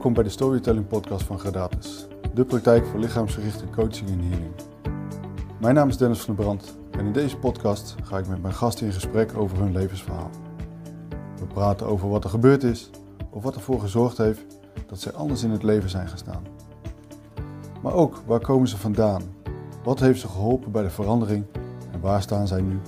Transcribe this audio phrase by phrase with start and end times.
[0.00, 4.52] Welkom bij de Storytelling Podcast van Gradatus, de praktijk voor lichaamsgerichte coaching en healing.
[5.60, 8.54] Mijn naam is Dennis van der Brand en in deze podcast ga ik met mijn
[8.54, 10.30] gasten in gesprek over hun levensverhaal.
[11.38, 12.90] We praten over wat er gebeurd is
[13.30, 14.44] of wat ervoor gezorgd heeft
[14.86, 16.42] dat zij anders in het leven zijn gestaan.
[17.82, 19.22] Maar ook waar komen ze vandaan?
[19.84, 21.44] Wat heeft ze geholpen bij de verandering
[21.92, 22.80] en waar staan zij nu?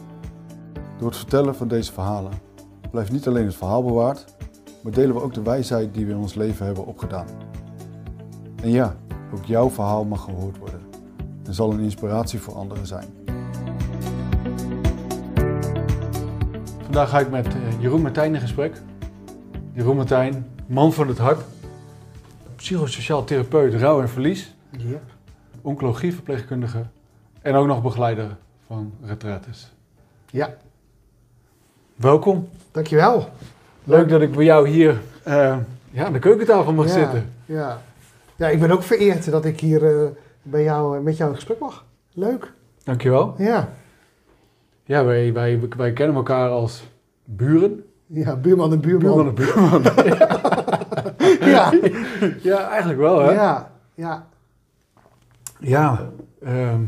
[0.99, 2.33] Door het vertellen van deze verhalen
[2.91, 4.25] blijft niet alleen het verhaal bewaard,
[4.83, 7.27] maar delen we ook de wijsheid die we in ons leven hebben opgedaan.
[8.63, 8.97] En ja,
[9.35, 10.81] ook jouw verhaal mag gehoord worden
[11.45, 13.07] en zal een inspiratie voor anderen zijn.
[16.83, 18.83] Vandaag ga ik met eh, Jeroen Martijn in gesprek.
[19.73, 21.41] Jeroen Martijn, man van het hart,
[22.57, 24.99] psychosociaal therapeut rouw en verlies, Ja.
[25.63, 26.83] oncologieverpleegkundige
[27.43, 28.37] en ook nog begeleider
[28.67, 29.73] van retraites.
[30.31, 30.55] ja,
[31.95, 32.49] Welkom.
[32.71, 33.29] dankjewel.
[33.85, 35.57] Leuk dat ik bij jou hier eh,
[35.91, 37.33] ja, aan de keukentafel mag ja, zitten.
[37.45, 37.81] Ja.
[38.37, 40.09] ja, ik ben ook vereerd dat ik hier eh,
[40.43, 41.85] bij jou, eh, met jou in gesprek mag.
[42.13, 42.53] Leuk.
[42.85, 43.35] Dankjewel.
[43.39, 43.69] Ja,
[44.85, 46.89] Ja, wij, wij, wij kennen elkaar als
[47.25, 47.85] buren.
[48.07, 49.15] ja buurman en buurman.
[49.15, 49.83] Buurman en buurman.
[51.41, 51.73] Ja,
[52.51, 53.33] ja, eigenlijk wel hè.
[53.33, 54.27] ja, ja.
[55.59, 56.11] Ja,
[56.43, 56.81] ehm,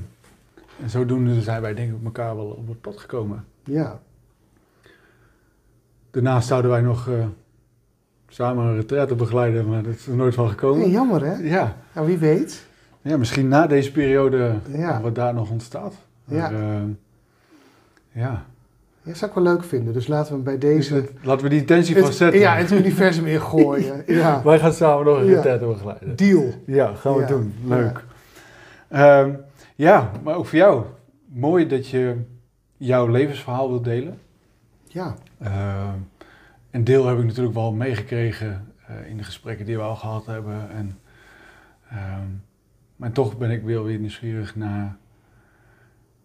[0.82, 3.44] en zodoende zijn wij denk ik elkaar wel op het pad gekomen.
[3.64, 4.00] ja.
[6.14, 7.14] Daarnaast zouden wij nog eh,
[8.28, 10.80] samen een retraite begeleiden, maar dat is er nooit van gekomen.
[10.80, 11.34] Hey, jammer hè?
[11.34, 11.76] Ja.
[11.94, 12.66] Nou, wie weet.
[13.02, 15.00] ja, misschien na deze periode Ja.
[15.00, 15.94] wat daar nog ontstaat.
[16.24, 16.50] Maar, Ja.
[16.50, 16.88] ehm,
[18.12, 18.44] ja.
[19.02, 19.92] Ja, zou ik wel leuk vinden.
[19.92, 21.08] Dus laten we bij deze...
[21.22, 22.40] Laten we die intentie Het- vastzetten.
[22.40, 24.02] ja, het universum ingooien.
[24.20, 25.58] Ja, Wij gaan samen nog een Ja.
[25.58, 26.16] begeleiden.
[26.16, 26.52] deal.
[26.66, 27.26] Ja, gaan we Ja.
[27.26, 27.54] doen.
[27.64, 28.04] Leuk.
[28.90, 29.30] Ja.
[29.74, 30.84] ja, maar ook voor jou.
[31.26, 32.14] Mooi dat je
[32.76, 34.18] jouw levensverhaal wilt delen.
[34.94, 35.98] Ja, Ehm,
[36.70, 40.26] een deel heb ik natuurlijk wel meegekregen eh, in de gesprekken die we al gehad
[40.26, 40.70] hebben.
[40.70, 40.98] En,
[41.90, 42.26] ehm,
[42.96, 44.96] maar toch ben ik weer weer nieuwsgierig naar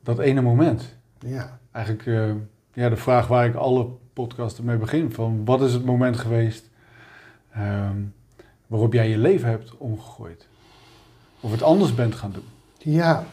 [0.03, 0.97] dat ene moment.
[1.19, 2.31] ja, Eigenlijk eh,
[2.73, 5.11] ja, de vraag waar ik alle podcasten mee begin.
[5.11, 6.69] Van wat is het moment geweest
[7.51, 7.97] ehm,
[8.67, 10.47] waarop jij je leven hebt omgegooid?
[11.39, 12.47] Of het anders bent gaan doen?
[12.77, 13.23] ja.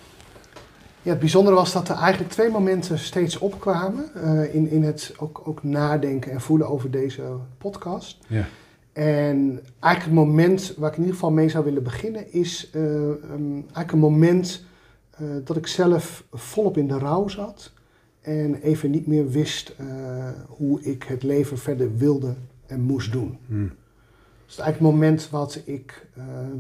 [1.07, 4.15] Ja, het bijzondere was dat er eigenlijk twee momenten steeds opkwamen.
[4.15, 7.23] eh, in, in het ook, ook nadenken en voelen over deze
[7.59, 8.19] podcast.
[8.29, 8.45] Ja.
[8.93, 12.83] En eigenlijk het moment waar ik in ieder geval mee zou willen beginnen is eh,
[13.11, 14.65] ehm, eigenlijk een moment
[15.11, 17.73] eh, dat ik zelf volop in de rouw zat
[18.21, 19.75] en even niet meer wist
[20.49, 22.35] hoe ik het leven verder wilde
[22.67, 23.39] en moest doen.
[23.47, 23.63] Hm.
[23.67, 23.69] Dat
[24.49, 26.07] is eigenlijk het moment wat ik,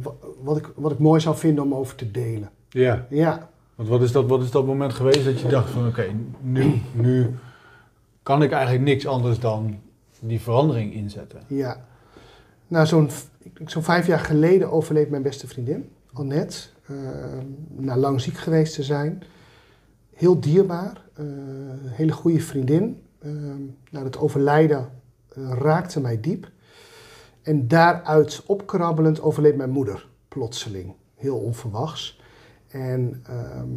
[0.02, 2.50] wa- wat, ik, wat ik mooi zou vinden om over te delen.
[2.68, 5.87] Ja, Ja, want wat is, dat, wat is dat moment geweest dat je dacht van
[5.87, 6.06] oké,
[6.41, 7.34] nu, nu
[8.22, 9.78] kan ik eigenlijk niks anders dan
[10.20, 11.41] die verandering inzetten?
[11.47, 11.84] ja.
[12.69, 13.10] Nou, zo'n
[13.66, 16.59] zo'n vijf jaar geleden overleed mijn beste vriendin, Annette.
[16.87, 16.94] eh,
[17.76, 19.22] na lang ziek geweest te zijn.
[20.14, 21.25] Heel dierbaar, eh,
[21.84, 23.03] hele goede vriendin.
[23.19, 23.31] Eh,
[23.91, 24.91] nou, het overlijden
[25.28, 26.50] eh, raakte mij diep.
[27.43, 30.94] En daaruit opkrabbelend overleed mijn moeder, plotseling.
[31.14, 32.16] Heel onverwachts.
[32.84, 33.69] En ehm,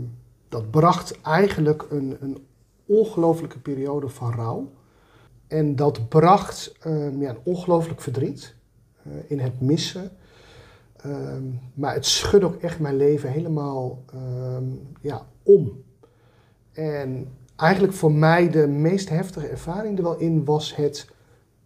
[0.49, 2.37] dat bracht eigenlijk een, een
[2.85, 4.71] ongelofelijke periode van rouw.
[5.47, 8.55] En dat bracht ehm, ja, een ongelooflijk verdriet
[9.03, 10.11] eh, in het missen.
[10.95, 11.43] Ehm,
[11.73, 14.03] maar het schudde ook echt mijn leven helemaal
[15.01, 15.83] ja, om.
[16.71, 21.07] En eigenlijk voor mij de meest heftige ervaring er wel in was het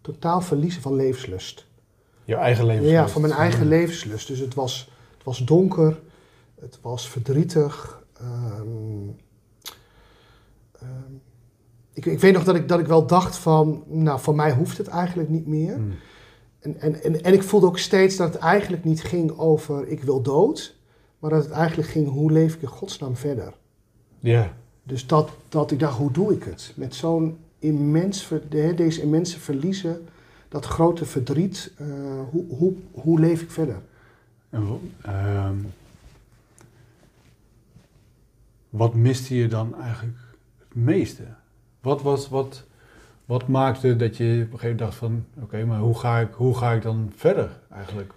[0.01, 1.65] totaal verliezen van levenslust.
[2.23, 2.87] Jouw eigen leven.
[2.87, 4.27] Ja, van mijn eigen levenslust.
[4.27, 5.99] Dus het was, het was donker,
[6.63, 8.03] het was verdrietig.
[8.13, 9.09] ehm,
[10.71, 11.13] ehm,
[11.93, 14.77] ik, ik weet nog dat ik, dat ik wel dacht van, nou, voor mij hoeft
[14.77, 15.75] het eigenlijk niet meer.
[15.75, 15.81] Hm.
[16.59, 20.03] En, en, en, en ik voelde ook steeds dat het eigenlijk niet ging over ik
[20.03, 20.75] wil dood,
[21.19, 23.53] maar dat het eigenlijk ging hoe leef ik in godsnaam verder.
[24.19, 26.73] Ja, Dus dat, dat ik dacht, hoe doe ik het?
[26.75, 28.29] Met zo'n immens,
[28.75, 30.07] deze immense verliezen,
[30.49, 31.87] dat grote verdriet, eh,
[32.31, 33.81] hoe, hoe, hoe leef ik verder?
[34.49, 35.55] En ehm,
[38.73, 40.17] wat miste je dan eigenlijk
[40.57, 41.23] het meeste?
[41.81, 42.63] Wat, was, wat,
[43.25, 45.25] wat maakte dat je op een gegeven moment dacht van...
[45.41, 48.13] Oké, maar hoe ga, ik, hoe ga ik dan verder eigenlijk?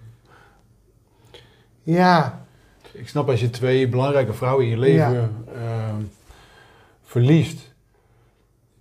[1.82, 2.44] Ja,
[2.92, 6.02] Ik snap als je twee belangrijke vrouwen in je leven ehm,
[7.02, 7.74] verliest...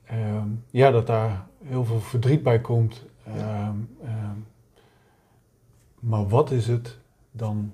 [0.05, 3.03] ehm, ja, dat daar heel veel verdriet bij komt.
[3.25, 3.75] Ehm,
[5.99, 6.97] maar wat is het
[7.31, 7.73] dan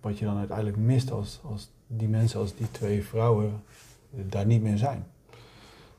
[0.00, 3.62] wat je dan uiteindelijk mist als, als die mensen, als die twee vrouwen
[4.10, 5.06] daar niet meer zijn?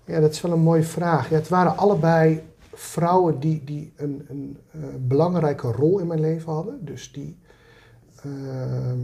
[0.05, 1.29] ja, dat is wel een mooie vraag.
[1.29, 2.41] Ja, het waren allebei
[2.73, 6.85] vrouwen die, die een, een eh, belangrijke rol in mijn leven hadden.
[6.85, 7.37] Dus die
[8.23, 8.99] ehm,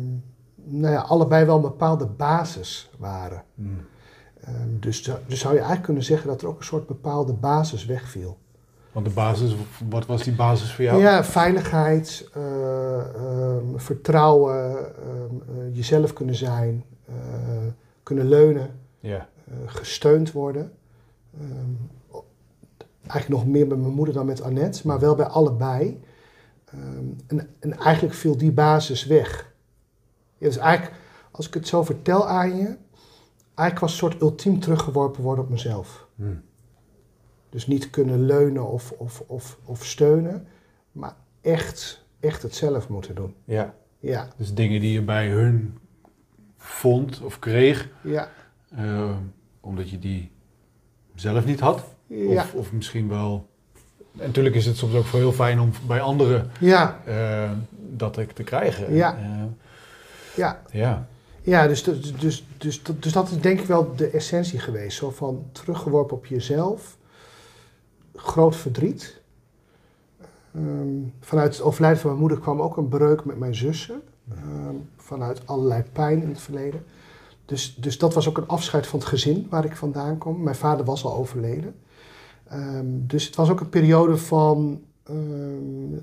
[0.55, 3.43] nou ja, allebei wel een bepaalde basis waren.
[3.55, 3.77] Mm.
[4.79, 7.85] Dus, zo- dus zou je eigenlijk kunnen zeggen dat er ook een soort bepaalde basis
[7.85, 8.37] wegviel.
[8.97, 9.55] Want de basis,
[9.89, 11.01] wat was die basis voor jou?
[11.01, 17.13] Ja, veiligheid, eh, ehm, vertrouwen, ehm, eh, jezelf kunnen zijn, eh,
[18.03, 19.27] kunnen leunen, Ja.
[19.65, 20.71] gesteund worden.
[21.39, 22.21] Ehm,
[23.07, 26.01] eigenlijk nog meer bij mijn moeder dan met Annette, maar wel bij allebei.
[27.27, 29.53] En, en eigenlijk viel die basis weg.
[30.37, 30.95] Ja, dus eigenlijk,
[31.31, 32.77] als ik het zo vertel aan je,
[33.55, 36.07] eigenlijk was het een soort ultiem teruggeworpen worden op mezelf.
[36.15, 36.41] Mm.
[37.49, 40.47] Dus niet kunnen leunen of, of, of, of steunen,
[40.91, 43.33] maar echt, echt het zelf moeten doen.
[43.45, 43.73] ja.
[43.99, 45.77] Ja, Dus dingen die je bij hun
[46.57, 48.29] vond of kreeg, ja,
[48.75, 49.15] eh,
[49.59, 50.31] omdat je die
[51.15, 51.83] zelf niet had.
[52.07, 53.49] ja, Of, of misschien wel.
[54.17, 57.51] En natuurlijk is het soms ook heel fijn om bij anderen ja, eh,
[57.95, 58.93] dat te, krijgen.
[58.93, 59.17] Ja.
[59.17, 59.43] Eh,
[60.35, 60.61] ja.
[60.71, 61.07] ja.
[61.41, 64.97] Ja, dus, dus, dus, dus, dus dat is denk ik wel de essentie geweest.
[64.97, 66.96] Zo van teruggeworpen op jezelf,
[68.19, 69.21] groot verdriet.
[70.53, 74.01] Ehm, vanuit het overlijden van mijn moeder kwam ook een breuk met mijn zussen.
[74.31, 76.85] Ehm, vanuit allerlei pijn in het verleden.
[77.45, 80.43] Dus, dus dat was ook een afscheid van het gezin waar ik vandaan kom.
[80.43, 81.75] Mijn vader was al overleden.
[82.47, 84.81] Ehm, dus het was ook een periode van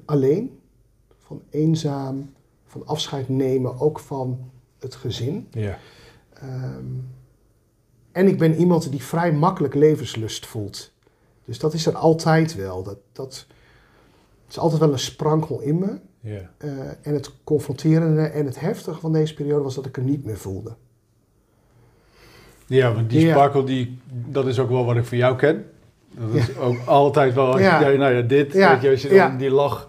[0.04, 0.58] alleen,
[1.18, 2.32] van eenzaam,
[2.66, 5.48] van afscheid nemen, ook van het gezin.
[5.50, 5.78] Ja.
[8.12, 10.93] En ik ben iemand die vrij makkelijk levenslust voelt.
[11.44, 12.82] Dus dat is er altijd wel.
[12.82, 13.46] Dat, dat
[14.48, 15.98] is altijd wel een sprankel in me.
[16.58, 16.68] Eh,
[17.02, 20.36] en het confronterende en het heftige van deze periode was dat ik er niet meer
[20.38, 20.74] voelde.
[22.66, 25.64] ja, want die sparkle, die, dat is ook wel wat ik van jou ken.
[26.10, 27.88] Dat is ook altijd wel, als je, Ja.
[27.88, 28.72] ja, nou ja, dit, Ja.
[28.72, 29.88] weet je, als je dan die lach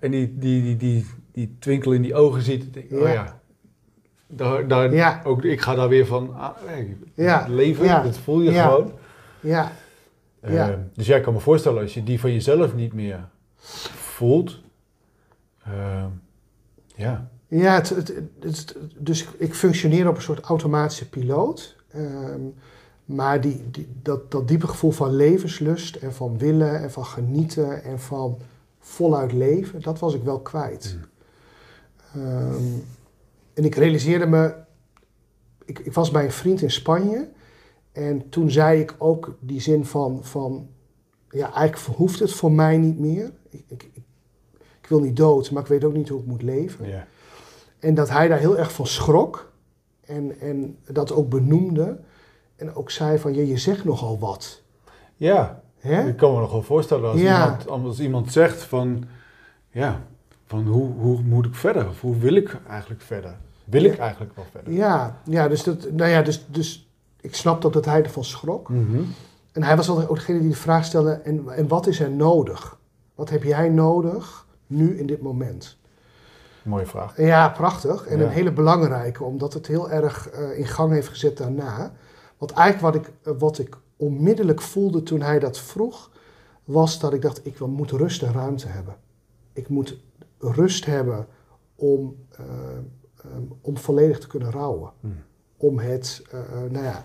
[0.00, 3.40] en die, die, die, die, die twinkel in die ogen ziet, denk ik, oh Ja.
[4.66, 6.96] daar, ook, ik ga daar weer van ah, hey,
[7.48, 8.92] leven, dat voel je gewoon.
[9.40, 9.72] ja,
[10.52, 10.78] Ja.
[10.94, 13.28] dus jij kan me voorstellen, als je die van jezelf niet meer
[13.94, 14.60] voelt,
[15.64, 16.04] eh,
[16.94, 21.76] ja, ja het, het, het- dus ik- functioneer op een soort automatische piloot.
[21.90, 22.40] Ehm,
[23.04, 27.82] maar die, die, dat, dat diepe gevoel van levenslust en van willen en van genieten
[27.82, 28.38] en van
[28.80, 30.96] voluit leven, dat was ik wel kwijt.
[32.14, 32.62] Ehm,
[33.54, 34.54] en ik realiseerde me,
[35.64, 37.28] ik, ik was bij een vriend in Spanje
[37.94, 40.68] en toen zei ik ook die zin van, van
[41.30, 43.32] ja, eigenlijk hoeft het voor mij niet meer.
[43.50, 43.90] Ik, ik,
[44.80, 46.88] ik, wil niet dood, maar ik weet ook niet hoe ik moet leven.
[46.88, 47.06] ja,
[47.78, 49.52] En dat hij daar heel erg van schrok
[50.00, 52.00] en, en dat ook benoemde
[52.56, 54.62] en ook zei van, je, je zegt nogal wat.
[55.16, 55.62] ja.
[56.06, 57.42] Ik kan me nog wel voorstellen als, Ja.
[57.44, 59.04] iemand, als iemand zegt van,
[59.70, 60.06] ja,
[60.46, 61.88] van hoe, hoe moet ik verder?
[61.88, 63.36] Of hoe wil ik eigenlijk verder?
[63.64, 64.72] Wil ik eigenlijk wel verder?
[64.72, 66.88] Ja, ja, dus, dat, nou ja dus, dus
[67.24, 68.68] ik snapte ook dat hij ervan schrok.
[68.68, 69.02] Mhm.
[69.52, 72.10] En hij was altijd ook degene die de vraag stelde, en, en wat is er
[72.10, 72.78] nodig?
[73.14, 75.76] Wat heb jij nodig nu in dit moment?
[76.62, 77.16] Mooie vraag.
[77.16, 78.06] Ja, prachtig.
[78.06, 78.24] En Ja.
[78.24, 81.92] een hele belangrijke, omdat het heel erg eh, in gang heeft gezet daarna.
[82.38, 86.10] Want eigenlijk wat ik, eh, wat ik onmiddellijk voelde toen hij dat vroeg,
[86.64, 88.94] was dat ik dacht, ik wil- moet rust en ruimte hebben.
[89.52, 89.96] Ik moet
[90.38, 91.26] rust hebben
[91.74, 92.44] om, eh,
[93.60, 94.90] om volledig te kunnen rouwen.
[95.00, 95.16] Hmm.
[95.56, 96.22] Om het,
[96.70, 97.04] nou ja,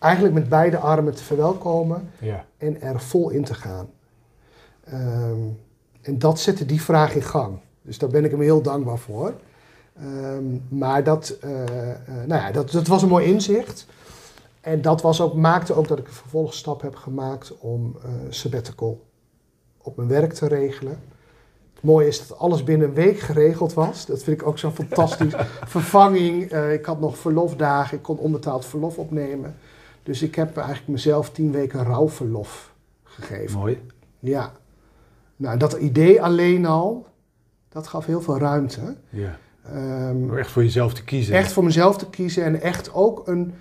[0.00, 3.88] eigenlijk met beide armen te verwelkomen Ja, en er vol in te gaan.
[4.84, 5.38] Ehm,
[6.00, 7.58] en dat zette die vraag in gang.
[7.82, 9.34] Dus daar ben ik hem heel dankbaar voor.
[9.96, 13.86] Ehm, maar dat, eh, eh, nou ja, dat, dat was een mooi inzicht.
[14.60, 19.00] En dat was ook, maakte ook dat ik een vervolgstap heb gemaakt om eh sabbatical
[19.82, 20.98] op mijn werk te regelen.
[21.74, 24.06] Het mooie is dat alles binnen een week geregeld was.
[24.06, 25.34] Dat vind ik ook zo fantastisch.
[25.76, 29.56] Vervanging, ik had nog verlofdagen, ik kon onbetaald verlof opnemen.
[30.02, 33.58] Dus ik heb eigenlijk mezelf tien weken rouwverlof gegeven.
[33.58, 33.82] mooi.
[34.18, 34.52] Ja.
[35.36, 37.06] Nou, dat idee alleen al,
[37.68, 38.96] dat gaf heel veel ruimte.
[39.08, 39.38] Ja.
[40.12, 41.34] Door echt voor jezelf te kiezen.
[41.34, 43.54] echt voor mezelf te kiezen en echt ook een.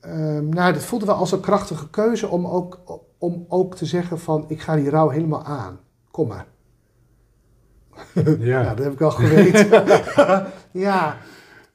[0.00, 2.80] ehm, nou, dat voelde wel als een krachtige keuze om ook,
[3.18, 5.80] om ook te zeggen van ik ga die rouw helemaal aan.
[6.10, 6.46] Kom maar.
[8.24, 8.34] Ja.
[8.38, 9.84] Ja, dat heb ik wel geweten.
[10.86, 11.16] ja,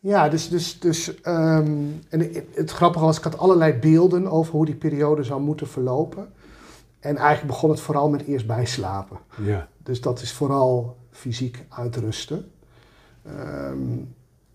[0.03, 4.65] ja, dus, dus, dus ehm, en het, grappige was, ik had allerlei beelden over hoe
[4.65, 6.33] die periode zou moeten verlopen.
[6.99, 9.17] En eigenlijk begon het vooral met eerst bijslapen.
[9.37, 9.67] ja.
[9.83, 12.51] Dus dat is vooral fysiek uitrusten.
[13.25, 13.97] Ehm,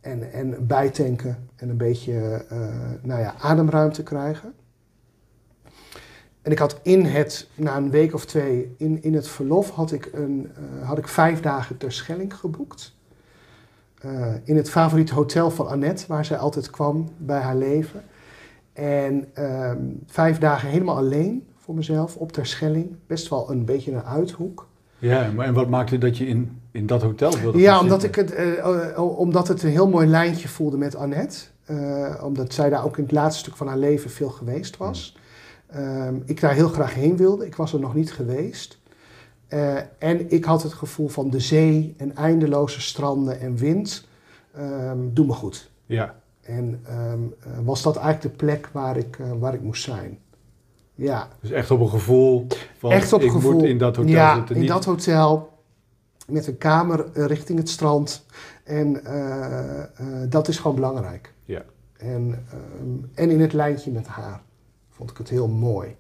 [0.01, 2.59] en, en bijtanken en een beetje eh,
[3.03, 4.55] nou ja, ademruimte krijgen.
[6.43, 9.93] en ik had in het, na een week of twee, in, in het verlof had
[9.93, 12.97] ik, een, eh, had ik vijf dagen ter Schelling geboekt.
[13.99, 18.03] Eh, in het favoriete hotel van Annette, waar zij altijd kwam bij haar leven.
[18.73, 22.97] En ehm, vijf dagen helemaal alleen voor mezelf op ter Schelling.
[23.07, 24.67] Best wel een beetje een uithoek.
[24.99, 28.15] Ja, maar en wat maakte dat je in, in dat hotel wilde Ja, omdat, ik
[28.15, 31.39] het, eh, omdat het een heel mooi lijntje voelde met Annette.
[31.65, 35.17] Eh, omdat zij daar ook in het laatste stuk van haar leven veel geweest was.
[35.67, 37.47] Ehm, ik daar heel graag heen wilde.
[37.47, 38.79] Ik was er nog niet geweest.
[39.49, 44.07] Eh, en ik had het gevoel van de zee en eindeloze stranden en wind.
[44.55, 45.71] ehm doe me goed.
[45.87, 49.83] Ja, En ehm, eh, was dat eigenlijk de plek waar ik, eh, waar ik moest
[49.83, 50.19] zijn.
[50.95, 52.47] Ja, dus echt op een gevoel
[52.79, 53.53] van echt op ik gevoel.
[53.53, 54.55] moet in dat hotel ja, zitten.
[54.55, 55.51] in niet- dat hotel
[56.27, 58.25] met een kamer richting het strand.
[58.65, 59.03] En
[60.29, 61.35] dat is gewoon belangrijk.
[61.45, 61.63] Ja.
[61.97, 64.43] En, ehm, en in het lijntje met haar
[64.91, 65.97] vond ik het heel mooi.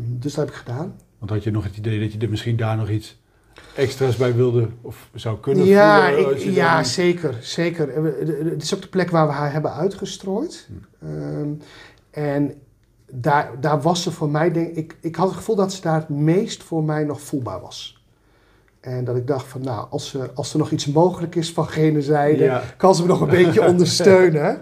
[0.00, 0.94] Dus dat heb ik gedaan.
[1.18, 3.18] Want had je nog het idee dat je er misschien daar nog iets
[3.74, 6.30] extra's bij wilde of zou kunnen Ja, voelen?
[6.36, 7.34] ik- ja dan- zeker.
[7.40, 7.94] zeker.
[8.50, 10.68] Het is ook de plek waar we haar hebben uitgestrooid.
[11.02, 11.48] Ehm,
[12.10, 12.54] en
[13.10, 15.94] daar, daar was ze voor mij, denk ik, ik had het gevoel dat ze daar
[15.98, 18.02] het meest voor mij nog voelbaar was.
[18.80, 21.68] En dat ik dacht van, nou, als, er als er nog iets mogelijk is van
[21.68, 22.62] gene zijde, Ja.
[22.76, 24.60] kan ze me nog een beetje ondersteunen.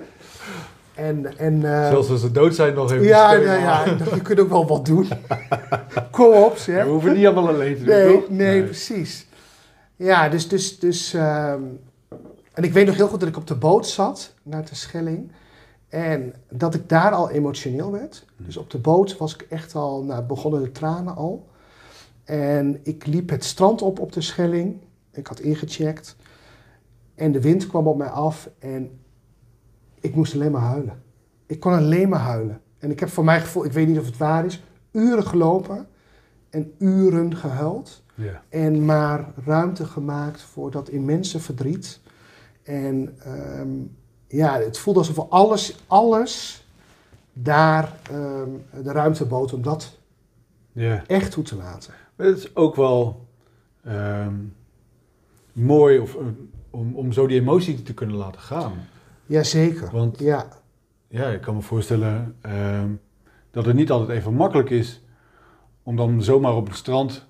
[0.94, 4.20] En, en, eh, Zelfs als ze dood zijn nog even ja, nou ja, dacht, je
[4.20, 5.08] kunt ook wel wat doen.
[6.66, 8.28] Ja, we hoeven niet allemaal alleen te doen, Nee, toch?
[8.30, 9.26] nee, precies.
[9.96, 11.62] Ja, dus, dus, dus ehm,
[12.52, 15.32] en ik weet nog heel goed dat ik op de boot zat naar de Schelling.
[15.88, 18.24] En dat ik daar al emotioneel werd.
[18.36, 21.46] Dus op de boot was ik echt al, nou, begonnen de tranen al.
[22.24, 24.76] En ik liep het strand op op de Schelling.
[25.12, 26.16] Ik had ingecheckt.
[27.14, 28.98] En de wind kwam op mij af en
[30.00, 31.02] ik moest alleen maar huilen.
[31.46, 32.60] Ik kon alleen maar huilen.
[32.78, 35.88] En ik heb voor mijn gevoel, ik weet niet of het waar is, uren gelopen
[36.56, 38.02] en uren gehuild.
[38.14, 38.42] Ja.
[38.48, 42.00] En maar ruimte gemaakt voor dat immense verdriet.
[42.62, 43.68] En ehm,
[44.26, 46.64] ja, het voelde alsof alles, alles
[47.32, 48.50] daar ehm,
[48.82, 49.98] de ruimte bood om dat
[50.72, 51.04] ja.
[51.06, 51.94] echt toe te laten.
[52.16, 53.26] Maar het is ook wel
[53.84, 54.34] ehm,
[55.52, 56.26] mooi of, eh,
[56.70, 58.72] om, om zo die emotie te kunnen laten gaan.
[59.26, 59.90] Jazeker.
[59.92, 60.48] Want Ja,
[61.08, 62.36] ja, ik kan me voorstellen
[63.50, 65.00] dat het niet altijd even makkelijk is
[65.86, 67.24] om dan zomaar op het strand,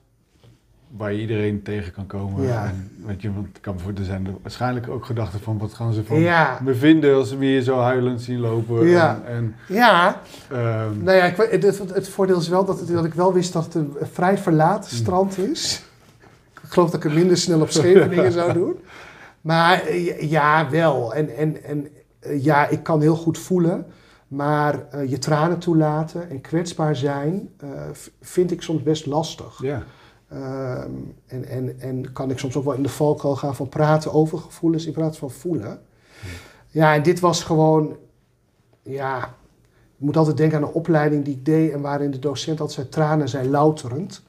[0.96, 2.42] waar je iedereen tegen kan komen.
[2.42, 2.64] Ja.
[2.66, 5.92] En, weet je, want kan voor, er zijn er waarschijnlijk ook gedachten van wat gaan
[5.92, 8.86] ze van ja, me vinden als ze me hier zo huilend zien lopen.
[8.88, 9.20] Ja.
[9.26, 10.20] En, en, ja.
[10.50, 13.52] ehm, Nou ja, ik, het, het voordeel is wel dat, het- dat ik wel wist
[13.52, 14.98] dat het een vrij verlaten Mm.
[14.98, 15.82] strand is.
[16.62, 18.74] Ik geloof dat ik het minder snel op Scheveningen zou doen.
[19.40, 21.14] Maar eh, ja, wel.
[21.14, 21.88] En, en, en
[22.20, 23.86] eh, ja, ik kan heel goed voelen.
[24.28, 27.68] Maar eh, je tranen toelaten en kwetsbaar zijn eh,
[28.20, 29.62] vind ik soms best lastig.
[29.62, 29.82] ja.
[30.28, 30.90] Ehm,
[31.26, 34.38] en, en, en kan ik soms ook wel in de valkuil gaan van praten over
[34.38, 35.80] gevoelens in plaats van voelen.
[36.68, 37.96] Ja, en dit was gewoon,
[38.82, 39.24] ja,
[39.96, 42.78] ik moet altijd denken aan een opleiding die ik deed en waarin de docent altijd
[42.78, 44.22] zei, tranen zijn louterend.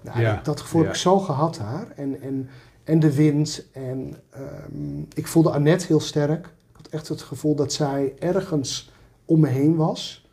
[0.00, 1.86] Nou, Ja, Dat gevoel heb ik zo gehad daar.
[1.96, 2.48] En, en,
[2.84, 3.66] en de wind.
[3.72, 6.46] En ehm, ik voelde Annette heel sterk.
[6.46, 8.92] Ik had echt het gevoel dat zij ergens
[9.26, 10.28] om me heen was.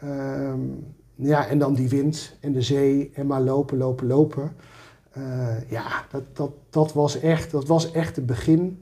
[0.00, 0.60] Ehm,
[1.14, 4.56] ja, en dan die wind en de zee en maar lopen, lopen, lopen.
[5.12, 8.80] Eh, ja, dat, dat, dat, was echt, dat was echt het begin.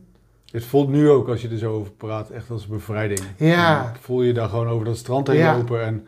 [0.50, 3.20] Het voelt nu ook, als je er zo over praat, echt als bevrijding.
[3.36, 3.92] Ja.
[4.00, 5.56] Voel je daar gewoon over dat strand heen Ja.
[5.56, 6.06] lopen en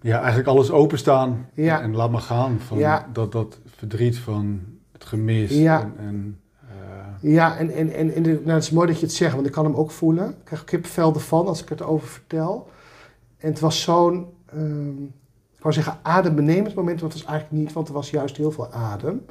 [0.00, 1.78] ja, eigenlijk alles openstaan Ja.
[1.78, 2.58] en, en laat maar gaan.
[2.60, 3.08] Van Ja.
[3.12, 4.60] dat, dat verdriet van
[4.92, 5.50] het gemis.
[5.50, 5.80] Ja.
[5.80, 6.40] En, en,
[7.20, 9.52] Ja, en, en, en, en nou, het is mooi dat je het zegt, want ik
[9.52, 10.28] kan hem ook voelen.
[10.28, 12.68] Ik krijg kippenvel ervan als ik het over vertel.
[13.38, 15.02] En het was zo'n, ehm,
[15.56, 18.50] ik wou zeggen adembenemend moment, maar het was eigenlijk niet, want er was juist heel
[18.50, 19.24] veel adem.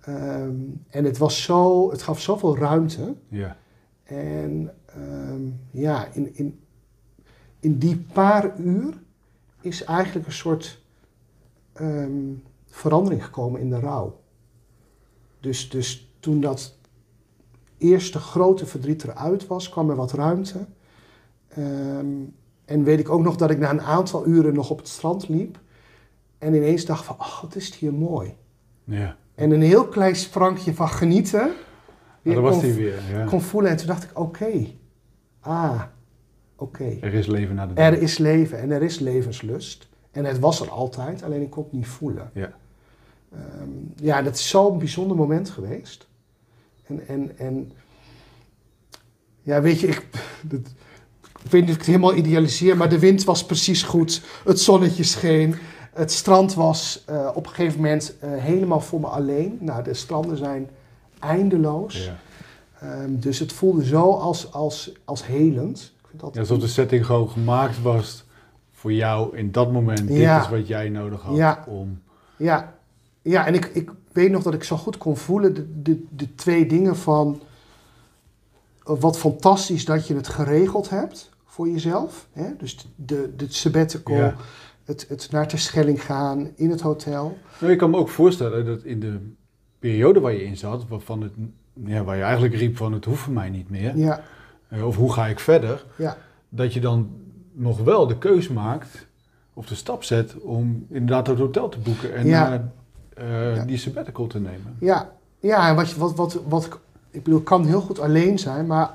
[0.00, 0.54] Ehm,
[0.88, 3.14] en het was zo, het gaf zoveel ruimte.
[3.28, 3.56] ja.
[4.04, 6.60] En ehm, ja, in, in,
[7.60, 8.94] in die paar uur
[9.60, 10.80] is eigenlijk een soort
[12.66, 14.20] verandering gekomen in de rouw.
[15.40, 16.76] Dus, dus toen dat
[17.82, 20.66] eerste grote verdriet eruit was, kwam er wat ruimte.
[21.48, 22.06] Ehm,
[22.64, 25.28] en weet ik ook nog dat ik na een aantal uren nog op het strand
[25.28, 25.58] liep.
[26.38, 28.34] En ineens dacht van, oh, wat is het hier mooi.
[28.84, 29.16] ja.
[29.34, 31.50] En een heel klein sprankje van genieten.
[32.22, 33.00] Weer daar was kon- hij weer.
[33.12, 33.24] Ja.
[33.24, 33.70] kon voelen.
[33.70, 34.66] En toen dacht ik, oké.
[35.40, 35.82] Ah,
[36.56, 36.96] oké.
[37.00, 38.00] Er is leven na de Er dood.
[38.00, 39.88] is leven en er is levenslust.
[40.10, 42.30] En het was er altijd, alleen ik kon het niet voelen.
[42.34, 42.52] Ja.
[43.32, 46.08] Ehm, ja, dat is zo'n bijzonder moment geweest.
[46.92, 47.72] En, en, en
[49.42, 50.06] ja, weet je, ik,
[50.42, 50.60] dat,
[51.44, 54.22] ik weet niet of ik het helemaal idealiseer, maar de wind was precies goed.
[54.44, 55.54] Het zonnetje scheen.
[55.92, 59.58] Het strand was eh, op een gegeven moment eh, helemaal voor me alleen.
[59.60, 60.70] Nou, de stranden zijn
[61.18, 62.04] eindeloos.
[62.04, 62.18] Ja.
[62.80, 65.92] Ehm, dus het voelde zo als, als, als helend.
[66.00, 68.24] Ik vind dat Ja, alsof de setting gewoon gemaakt was
[68.72, 70.08] voor jou in dat moment.
[70.08, 70.36] Ja.
[70.36, 72.02] Dit is wat jij nodig had om...
[72.36, 72.74] Ja,
[73.22, 76.34] ja en ik, ik weet nog dat ik zo goed kon voelen de, de, de
[76.34, 77.40] twee dingen van
[78.86, 82.28] eh, wat fantastisch dat je het geregeld hebt voor jezelf.
[82.32, 82.56] Hè?
[82.58, 84.36] Dus de, de sabbatical, Ja.
[84.84, 87.38] het, het naar Terschelling gaan in het hotel.
[87.60, 89.18] Nou, ik kan me ook voorstellen dat in de
[89.78, 91.32] periode waar je in zat, waarvan het,
[91.84, 94.22] ja, waar je eigenlijk riep van het hoeft voor mij niet meer, Ja,
[94.68, 96.16] eh, of hoe ga ik verder, ja,
[96.48, 97.10] dat je dan
[97.52, 99.06] nog wel de keus maakt
[99.54, 102.48] of de stap zet om inderdaad het hotel te boeken en Ja.
[102.48, 102.72] naar,
[103.22, 103.64] eh, Ja.
[103.64, 104.76] die sabbatical te nemen.
[104.78, 105.12] ja.
[105.38, 106.78] Ja, en wat, wat, wat, wat ik,
[107.10, 108.94] ik bedoel, ik kan heel goed alleen zijn, maar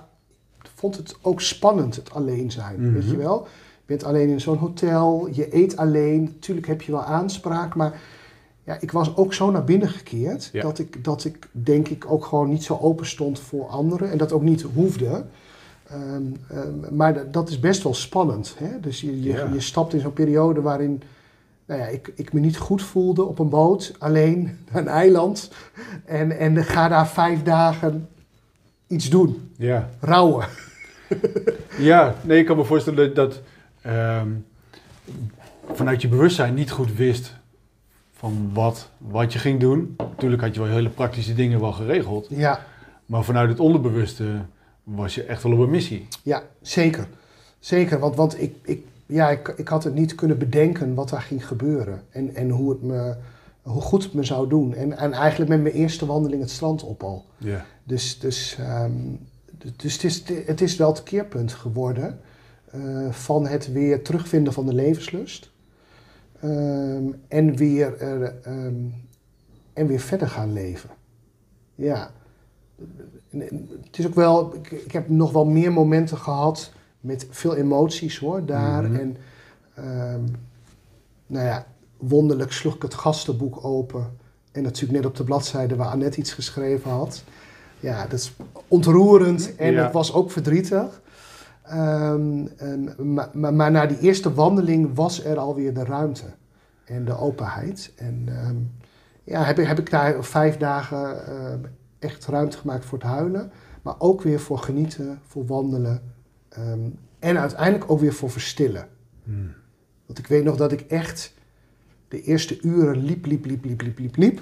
[0.64, 2.82] ik vond het ook spannend, het alleen zijn.
[2.82, 2.94] Mhm.
[2.94, 3.48] Weet je wel?
[3.76, 6.24] Je bent alleen in zo'n hotel, je eet alleen.
[6.24, 8.00] Natuurlijk heb je wel aanspraak, maar
[8.64, 10.62] ja, ik was ook zo naar binnen gekeerd Ja.
[10.62, 14.18] dat, ik, dat ik denk ik ook gewoon niet zo open stond voor anderen en
[14.18, 15.24] dat ook niet hoefde.
[15.90, 18.56] Ehm, ehm, maar dat- dat is best wel spannend.
[18.58, 18.80] Hè?
[18.80, 19.50] Dus je, je, Ja.
[19.54, 21.02] je stapt in zo'n periode waarin
[21.68, 25.52] nou ja, ik, ik me niet goed voelde op een boot, alleen naar een eiland.
[26.06, 28.08] En, en ga daar vijf dagen
[28.88, 29.90] iets doen, Ja.
[30.00, 30.46] rouwen.
[31.78, 33.42] Ja, nee, ik kan me voorstellen dat,
[33.82, 34.28] ehm,
[35.72, 37.34] vanuit je bewustzijn niet goed wist
[38.14, 39.94] van wat, wat je ging doen.
[39.98, 42.66] Natuurlijk had je wel hele praktische dingen wel geregeld, Ja,
[43.06, 44.26] maar vanuit het onderbewuste
[44.84, 46.08] was je echt wel op een missie.
[46.24, 47.08] ja zeker.
[47.60, 51.22] Zeker, want, want ik, ik, ja, ik, ik had het niet kunnen bedenken wat daar
[51.22, 52.02] ging gebeuren.
[52.10, 53.16] En, en hoe, het me,
[53.62, 54.74] hoe goed het me zou doen.
[54.74, 57.26] En, en eigenlijk met mijn eerste wandeling het strand op al.
[57.38, 57.66] Ja.
[57.84, 58.92] Dus, dus, ehm,
[59.76, 62.20] dus het, is, het is wel het keerpunt geworden
[62.72, 65.52] eh, van het weer terugvinden van de levenslust.
[66.39, 68.76] Ehm, en, weer, eh, ehm,
[69.74, 70.89] en weer verder gaan leven.
[71.76, 72.12] Ja.
[73.32, 77.28] En- en Het is ook wel, ik, ik heb nog wel meer momenten gehad met
[77.30, 78.84] veel emoties hoor, daar.
[78.84, 78.96] Mhm.
[78.96, 79.18] En
[79.74, 80.22] ehm,
[81.28, 81.66] nou ja,
[81.98, 84.18] wonderlijk sloeg ik het gastenboek open.
[84.52, 87.24] En natuurlijk net op de bladzijde waar Annette iets geschreven had.
[87.80, 88.34] Ja, dat is
[88.68, 89.84] ontroerend en Ja.
[89.84, 91.02] het was ook verdrietig.
[91.64, 96.24] Ehm, ehm, maar, maar, maar na die eerste wandeling was er alweer de ruimte
[96.86, 97.92] en de openheid.
[97.96, 98.56] En ehm,
[99.24, 101.18] ja, heb, ik- heb ik daar vijf dagen
[102.00, 103.52] echt ruimte gemaakt voor het huilen.
[103.82, 106.02] Maar ook weer voor genieten, voor wandelen.
[106.50, 108.88] Ehm, en uiteindelijk ook weer voor verstillen.
[109.24, 109.54] Hmm.
[110.06, 111.34] Want ik weet nog dat ik echt
[112.08, 114.42] de eerste uren liep, liep, liep, liep, liep, liep, liep.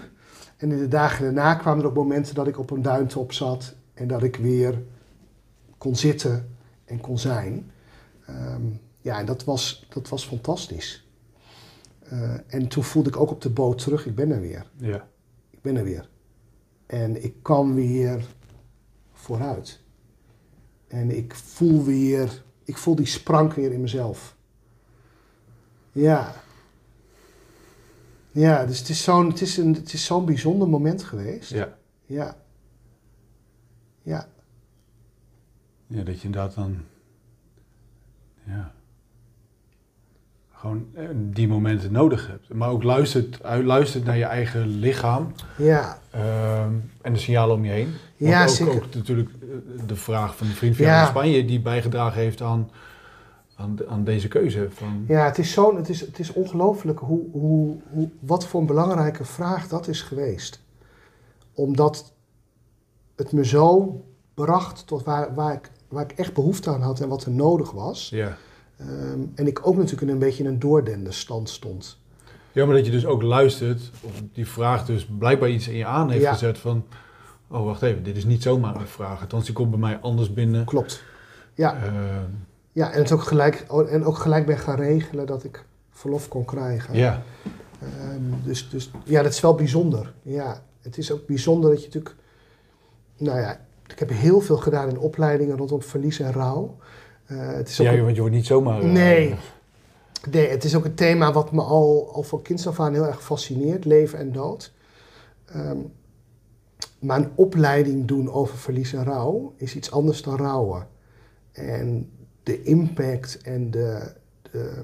[0.57, 3.75] En in de dagen daarna kwamen er ook momenten dat ik op een duintop zat
[3.93, 4.83] en dat ik weer
[5.77, 7.71] kon zitten en kon zijn.
[8.25, 8.61] Ehm,
[9.01, 11.07] ja, en dat was, dat was fantastisch.
[11.99, 14.71] Eh, en toen voelde ik ook op de boot terug, ik ben er weer.
[14.77, 15.07] Ja.
[15.49, 16.09] Ik ben er weer.
[16.85, 18.25] En ik kan weer
[19.13, 19.83] vooruit.
[20.87, 24.35] En ik voel weer, ik voel die sprank weer in mezelf.
[25.91, 26.35] Ja.
[28.31, 31.49] Ja, dus het is zo'n, het is een, het is zo'n bijzonder moment geweest.
[31.49, 31.77] Ja.
[32.05, 32.37] Ja.
[34.01, 34.27] Ja.
[35.87, 36.77] ja, dat je inderdaad dan...
[38.43, 38.73] Ja.
[40.65, 42.53] Gewoon eh, die momenten nodig hebt.
[42.53, 45.31] Maar ook luistert, luistert naar je eigen lichaam.
[45.57, 45.99] Ja.
[46.11, 47.93] Ehm, en de signalen om je heen.
[48.17, 48.73] Want Ja, ook, zeker.
[48.75, 49.47] ook natuurlijk eh,
[49.87, 51.05] de vraag van de vriend van Ja.
[51.05, 52.69] Spanje die bijgedragen heeft aan,
[53.55, 54.67] aan, aan deze keuze.
[54.71, 58.59] Van, Ja, het is, zo'n, het is, het is ongelooflijk hoe, hoe, hoe, wat voor
[58.61, 60.61] een belangrijke vraag dat is geweest.
[61.53, 62.13] Omdat
[63.15, 64.01] het me zo
[64.33, 67.71] bracht tot waar, waar, ik, waar ik echt behoefte aan had en wat er nodig
[67.71, 68.09] was.
[68.09, 68.37] ja.
[68.77, 71.97] Ehm, en ik ook natuurlijk in een beetje in een doordende stand stond.
[72.51, 75.85] ja, maar dat je dus ook luistert, of die vraag dus blijkbaar iets in je
[75.85, 76.31] aan heeft Ja.
[76.31, 76.85] gezet van...
[77.47, 79.21] Oh, wacht even, dit is niet zomaar een vraag.
[79.21, 80.65] Althans, die komt bij mij anders binnen.
[80.65, 81.03] Klopt.
[81.53, 81.93] Ja, Ehm,
[82.71, 86.27] ja en, het ook gelijk, oh, en ook gelijk ben gaan regelen dat ik verlof
[86.27, 86.95] kon krijgen.
[86.95, 87.21] ja.
[87.81, 90.13] Ehm, dus, dus ja, dat is wel bijzonder.
[90.21, 92.15] Ja, het is ook bijzonder dat je natuurlijk...
[93.17, 96.77] Nou ja, ik heb heel veel gedaan in opleidingen rondom verlies en rouw.
[97.25, 98.81] Eh, het is ook ja, want je wordt niet zomaar...
[98.81, 99.35] eh, Nee.
[100.31, 103.05] nee, het is ook een thema wat me al, al van kinds af aan heel
[103.07, 103.85] erg fascineert.
[103.85, 104.73] Leven en dood.
[105.45, 105.77] Ehm,
[106.99, 110.87] maar een opleiding doen over verlies en rouw is iets anders dan rouwen.
[111.51, 112.09] En
[112.43, 114.13] de impact en de,
[114.51, 114.83] de,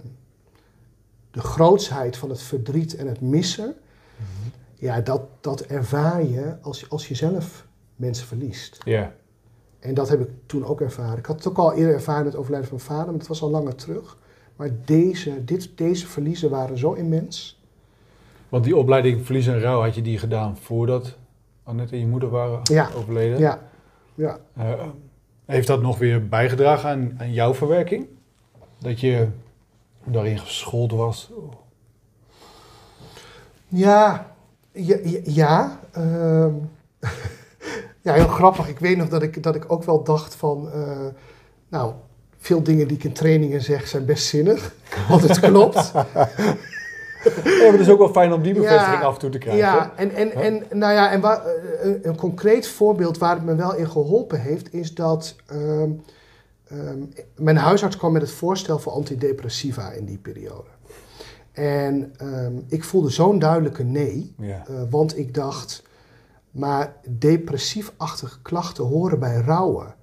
[1.32, 3.76] de grootsheid van het verdriet en het missen...
[4.76, 8.78] ja, dat, dat ervaar je als, je- als je zelf mensen verliest.
[8.86, 9.14] Ja.
[9.82, 11.18] En dat heb ik toen ook ervaren.
[11.18, 13.28] Ik had het ook al eerder ervaren met het overlijden van mijn vader, maar dat
[13.28, 14.18] was al langer terug.
[14.56, 17.62] Maar deze, dit, deze verliezen waren zo immens.
[18.50, 21.18] Want die opleiding Verlies en Rouw had je die gedaan voordat
[21.64, 22.90] Annette en je moeder waren Ja.
[22.96, 23.40] overleden?
[23.40, 23.62] Ja,
[24.16, 24.40] ja.
[24.56, 24.84] Eh,
[25.46, 28.08] heeft dat nog weer bijgedragen aan, aan jouw verwerking?
[28.80, 29.28] Dat je
[30.04, 31.32] daarin geschoold was?
[33.68, 34.34] Ja,
[34.72, 36.54] ja, ja, ja, ehm,
[38.02, 38.68] ja, heel grappig.
[38.70, 41.06] Ik weet nog dat ik, dat ik ook wel dacht van, eh,
[41.70, 41.94] nou,
[42.38, 44.74] veel dingen die ik in trainingen zeg zijn best zinnig,
[45.10, 45.92] want het klopt.
[47.24, 49.38] Ja, maar het is ook wel fijn om die bevestiging Ja, af en toe te
[49.38, 49.64] krijgen.
[49.64, 53.44] Ja, en, en, en, nou ja, en waar, eh, een, een concreet voorbeeld waar het
[53.46, 55.90] me wel in geholpen heeft, is dat ehm,
[56.68, 57.00] ehm,
[57.36, 60.70] mijn huisarts kwam met het voorstel voor antidepressiva in die periode.
[61.52, 64.64] En ehm, ik voelde zo'n duidelijke nee, Ja.
[64.68, 65.84] eh, want ik dacht,
[66.52, 69.96] maar depressief-achtige klachten horen bij rouwen.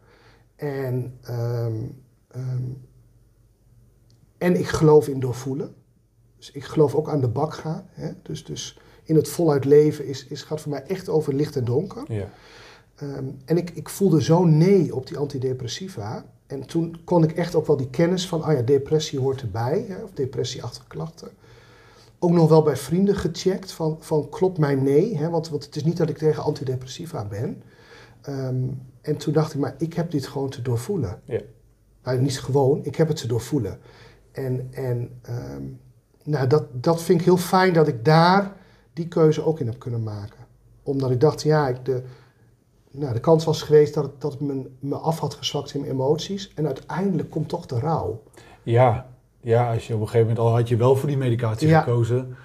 [0.57, 1.83] En, ehm,
[2.29, 2.63] ehm,
[4.39, 5.75] en ik geloof in doorvoelen.
[6.37, 7.87] Dus ik geloof ook aan de bak gaan.
[7.89, 8.11] Hè?
[8.23, 11.65] Dus, dus in het voluit leven is, is, gaat voor mij echt over licht en
[11.65, 12.13] donker.
[12.13, 12.29] Ja.
[12.95, 16.25] Ehm, en ik, ik voelde zo nee op die antidepressiva.
[16.47, 19.85] En toen kon ik echt ook wel die kennis van, oh ja, depressie hoort erbij,
[19.89, 21.29] hè, of depressieachtige klachten.
[22.19, 25.77] Ook nog wel bij vrienden gecheckt van, van klopt mijn nee, hè, want, want het
[25.77, 27.63] is niet dat ik tegen antidepressiva ben.
[28.23, 28.65] Ehm,
[29.01, 31.21] en toen dacht ik, maar ik heb dit gewoon te doorvoelen.
[31.25, 31.41] Ja.
[32.03, 33.79] Nou, niet gewoon, ik heb het te doorvoelen.
[34.33, 35.63] En, en ehm,
[36.25, 38.57] nou, dat, dat vind ik heel fijn dat ik daar
[38.93, 40.47] die keuze ook in heb kunnen maken.
[40.83, 42.03] Omdat ik dacht, ja, ik de,
[42.91, 45.81] nou, de kans was geweest dat het, dat het me, me af had gezwakt in
[45.81, 46.53] mijn emoties.
[46.55, 48.23] En uiteindelijk komt toch de rouw.
[48.63, 49.07] Ja.
[49.49, 51.81] Ja, als je op een gegeven moment al had je wel voor die medicatie Ja.
[51.81, 52.37] gekozen.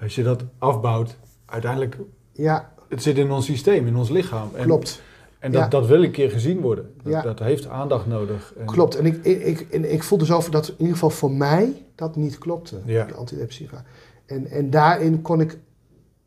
[0.00, 1.96] Als je dat afbouwt, uiteindelijk,
[2.32, 4.48] Ja, het zit in ons systeem, in ons lichaam.
[4.54, 5.02] En, klopt.
[5.38, 5.68] En dat, Ja.
[5.68, 6.94] dat wil een keer gezien worden.
[7.02, 7.22] Dat, Ja.
[7.22, 8.52] dat heeft aandacht nodig.
[8.58, 8.96] En, Klopt.
[8.96, 12.16] En ik, ik, ik, en ik voelde zo dat in ieder geval voor mij dat
[12.16, 13.04] niet klopte, Ja.
[13.04, 13.84] de antidepressiva.
[14.26, 15.58] En, en daarin kon ik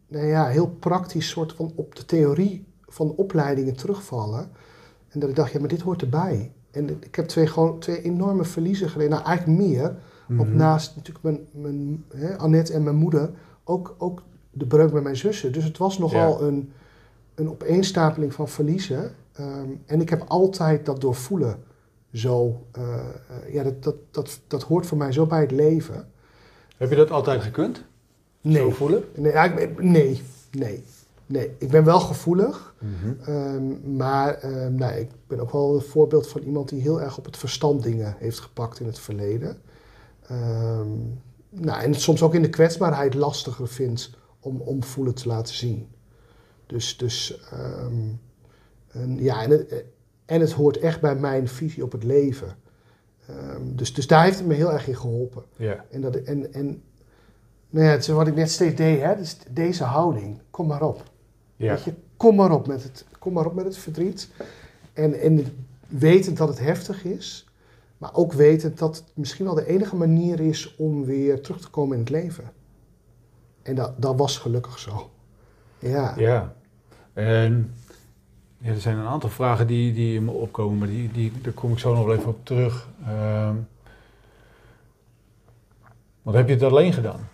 [0.08, 4.50] nou ja, heel praktisch soort van op de theorie van opleidingen terugvallen.
[5.10, 6.52] En dat ik dacht, ja, maar dit hoort erbij.
[6.72, 9.12] En ik heb twee, gewoon twee enorme verliezen geleden.
[9.14, 9.96] Nou, eigenlijk meer.
[10.28, 10.58] Want Mhm.
[10.58, 13.30] naast natuurlijk mijn, mijn hè, Annette en mijn moeder,
[13.64, 15.52] ook, ook de breuk met mijn zussen.
[15.52, 16.72] Dus het was nogal een,
[17.36, 19.12] een opeenstapeling van verliezen.
[19.34, 21.60] Ehm, en ik heb altijd dat doorvoelen
[22.14, 22.62] zo.
[22.72, 26.08] eh, eh, ja, dat, dat, dat, dat hoort voor mij zo bij het leven.
[26.78, 27.78] Heb je dat altijd gekund?
[27.78, 27.84] Zo
[28.50, 29.04] Nee, voelen?
[29.16, 30.84] nee, ja, ik- nee, nee,
[31.26, 31.52] nee.
[31.58, 32.76] Ik ben wel gevoelig.
[32.80, 33.30] Mhm.
[33.30, 37.18] Ehm, maar ehm, nou, ik ben ook wel een voorbeeld van iemand die heel erg
[37.18, 39.58] op het verstand dingen heeft gepakt in het verleden.
[40.28, 40.90] Ehm,
[41.50, 45.88] nou, en soms ook in de kwetsbaarheid lastiger vindt om, om voelen te laten zien.
[46.66, 48.10] Dus, dus ehm,
[48.88, 49.86] en, ja, en het,
[50.26, 52.56] en het hoort echt bij mijn visie op het leven.
[53.28, 55.44] Ehm, dus, dus daar heeft het me heel erg in geholpen.
[55.56, 55.86] Ja.
[55.92, 56.82] En, dat, en, en
[57.70, 60.82] nou ja, het is wat ik net steeds deed, hè, dus deze houding, kom maar
[60.82, 61.04] op.
[61.56, 61.74] Ja.
[61.74, 64.30] Weet je, kom maar op met het, kom maar op met het verdriet.
[64.94, 67.47] En, en wetend dat het heftig is,
[67.98, 71.70] maar ook wetend dat het misschien wel de enige manier is om weer terug te
[71.70, 72.52] komen in het leven.
[73.62, 75.10] En dat, dat was gelukkig zo.
[75.80, 76.14] Ja.
[76.18, 76.54] Ja.
[77.14, 77.74] En
[78.58, 81.54] ja, er zijn een aantal vragen die, die in me opkomen, maar die, die, daar
[81.54, 82.88] kom ik zo nog wel even op terug.
[83.06, 83.56] Ehm
[86.22, 87.30] want heb je het alleen gedaan?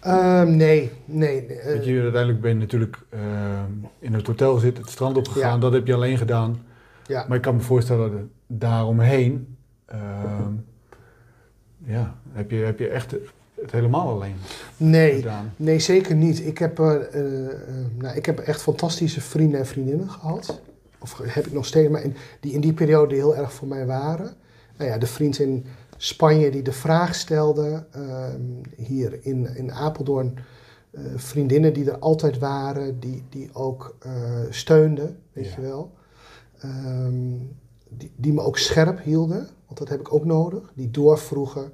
[0.00, 1.46] Ehm, nee, nee.
[1.64, 5.58] Want je uiteindelijk ben je natuurlijk ehm, in het hotel zitten, het strand opgegaan, Ja.
[5.58, 6.62] dat heb je alleen gedaan.
[7.06, 7.24] ja.
[7.28, 8.20] Maar ik kan me voorstellen dat
[8.52, 10.52] daaromheen, ehm,
[11.78, 13.10] ja, heb je, heb je echt
[13.60, 14.36] het helemaal alleen
[14.76, 15.52] Nee, gedaan.
[15.56, 16.46] nee, zeker niet.
[16.46, 17.56] Ik heb, eh, eh,
[17.98, 20.60] nou, ik heb echt fantastische vrienden en vriendinnen gehad.
[20.98, 23.86] Of heb ik nog steeds, maar in, die in die periode heel erg voor mij
[23.86, 24.34] waren.
[24.76, 25.64] Nou ja, de vriend in
[25.96, 27.86] Spanje die de vraag stelde.
[27.90, 28.40] ehm,
[28.76, 30.34] hier in, in Apeldoorn.
[30.90, 33.96] eh, vriendinnen die er altijd waren, die, die ook
[34.50, 35.54] steunden, weet Ja.
[35.56, 35.92] je wel.
[36.60, 37.34] Ehm,
[37.90, 40.72] die, die me ook scherp hielden, want dat heb ik ook nodig.
[40.74, 41.72] Die doorvroegen.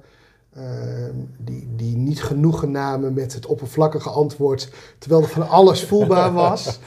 [0.53, 6.33] Ehm, die, die niet genoegen namen met het oppervlakkige antwoord, terwijl er van alles voelbaar
[6.47, 6.79] was.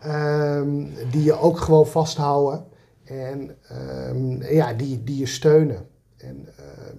[0.00, 2.64] Ehm, die je ook gewoon vasthouden.
[3.04, 5.86] En ehm, ja, die, die je steunen.
[6.16, 6.48] En,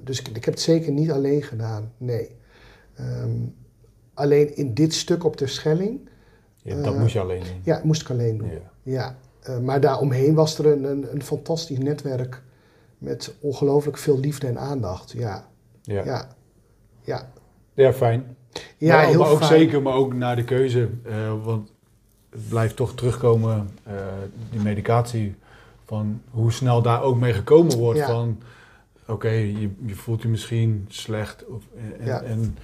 [0.03, 2.35] dus ik, ik heb het zeker niet alleen gedaan, nee.
[4.13, 6.09] Alleen in dit stuk op de Schelling,
[6.61, 7.59] Ja, dat Eh, moest je alleen doen.
[7.63, 8.49] ja, moest ik alleen doen.
[8.51, 8.59] Ja.
[8.83, 9.15] Ja,
[9.45, 12.41] eh, maar daaromheen was er een, een, een fantastisch netwerk
[12.97, 15.11] met ongelooflijk veel liefde en aandacht.
[15.11, 15.47] Ja,
[15.81, 16.03] Ja.
[16.05, 16.27] ja,
[17.01, 17.29] ja.
[17.73, 18.35] Ja, fijn.
[18.77, 19.59] Ja, maar, heel maar ook fijn.
[19.59, 20.89] zeker, maar ook naar de keuze.
[21.03, 21.71] eh, want
[22.29, 23.93] het blijft toch terugkomen, uh,
[24.51, 25.35] die medicatie,
[25.85, 28.01] van hoe snel daar ook mee gekomen wordt.
[28.01, 28.39] Van
[29.07, 31.45] oké, je, je, voelt je misschien slecht.
[31.47, 31.63] Of,
[31.99, 32.21] en, ja.
[32.21, 32.57] en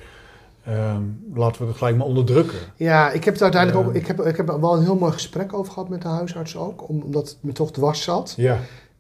[0.68, 2.60] um, laten we het gelijk maar onderdrukken.
[2.76, 3.94] Ja, ik heb het uiteindelijk ook.
[3.94, 4.02] Ehm.
[4.02, 6.90] Ik heb, ik heb wel een heel mooi gesprek over gehad met de huisarts ook,
[6.90, 8.34] omdat het me toch dwars zat.
[8.38, 8.60] Ja.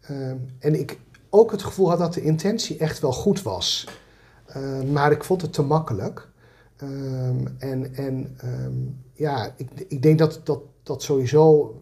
[0.09, 3.87] Um, en ik ook het gevoel had dat de intentie echt wel goed was.
[4.91, 6.29] maar ik vond het te makkelijk.
[7.57, 8.37] en en
[9.13, 11.75] ja, ik, ik denk dat, dat, dat sowieso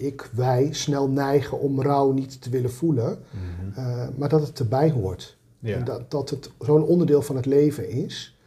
[0.00, 3.80] ik, wij snel neigen om rouw niet te willen voelen, mhm.
[3.80, 5.36] uh, maar dat het erbij hoort.
[5.58, 5.76] Ja.
[5.76, 8.38] En dat, dat het zo'n onderdeel van het leven is.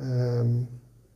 [0.00, 0.68] Um,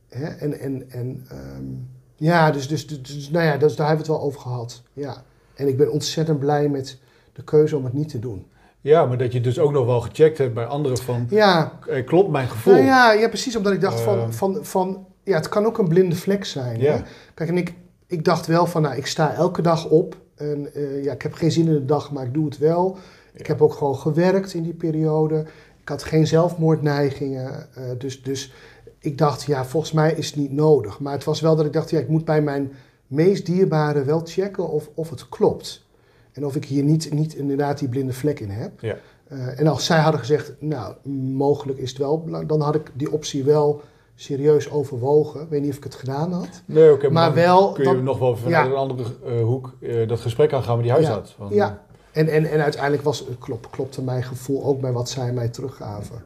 [0.09, 4.05] hè, en en, en um, ja, dus, dus, dus, dus, nou ja, dus daar hebben
[4.05, 4.81] we het wel over gehad.
[4.93, 5.23] Ja.
[5.55, 6.99] En ik ben ontzettend blij met
[7.33, 8.45] de keuze om het niet te doen.
[8.81, 11.79] Ja, maar dat je dus ook nog wel gecheckt hebt bij anderen van, ja.
[11.87, 12.73] Eh, klopt mijn gevoel?
[12.73, 14.31] Nou ja, ja, precies, omdat ik dacht van, ehm.
[14.31, 16.79] van, van, ja, het kan ook een blinde vlek zijn.
[16.79, 16.93] Ja.
[16.93, 17.01] Hè?
[17.33, 17.73] Kijk, en ik,
[18.07, 20.17] ik dacht wel van, nou, ik sta elke dag op.
[20.35, 22.97] En uh, ja, ik heb geen zin in de dag, maar ik doe het wel.
[23.33, 25.45] Ik heb ook gewoon gewerkt in die periode.
[25.81, 27.67] Ik had geen zelfmoordneigingen.
[27.77, 28.53] Uh, dus, dus
[29.01, 30.99] ik dacht, ja, volgens mij is het niet nodig.
[30.99, 32.71] Maar het was wel dat ik dacht, ja, ik moet bij mijn
[33.07, 35.85] meest dierbare wel checken of, of het klopt.
[36.31, 38.71] En of ik hier niet, niet inderdaad die blinde vlek in heb.
[38.79, 38.95] Ja.
[39.31, 40.95] Uh, en als zij hadden gezegd, nou,
[41.33, 43.81] mogelijk is het wel, dan had ik die optie wel
[44.15, 45.41] serieus overwogen.
[45.41, 46.61] Ik weet niet of ik het gedaan had.
[46.65, 47.09] Nee, oké.
[47.09, 47.71] maar, wel...
[47.71, 50.93] Kun je nog wel vanuit een andere uh, hoek uh, dat gesprek aangaan met die
[50.93, 51.35] huisarts?
[51.39, 51.81] Ja, ja.
[52.11, 56.23] En, en, en uiteindelijk was, klop, klopte mijn gevoel ook bij wat zij mij teruggaven.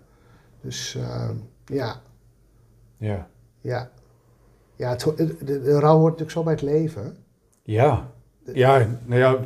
[0.61, 0.97] Dus
[1.65, 2.01] ja.
[2.97, 3.27] Ja.
[3.61, 3.89] Ja.
[4.75, 7.17] Ja, het, de, de, rouw hoort natuurlijk zo bij het leven.
[7.63, 8.11] Ja.
[8.53, 9.39] Ja, nou ja,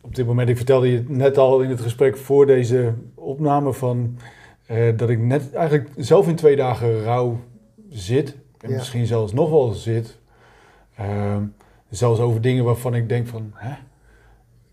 [0.00, 4.18] op dit moment, ik vertelde je net al in het gesprek voor deze opname van...
[4.70, 7.40] Uh, dat ik net eigenlijk zelf in twee dagen rouw
[7.88, 8.36] zit.
[8.60, 10.18] En misschien zelfs nog wel zit.
[11.00, 11.36] Uh,
[11.90, 13.74] zelfs over dingen waarvan ik denk van, hè,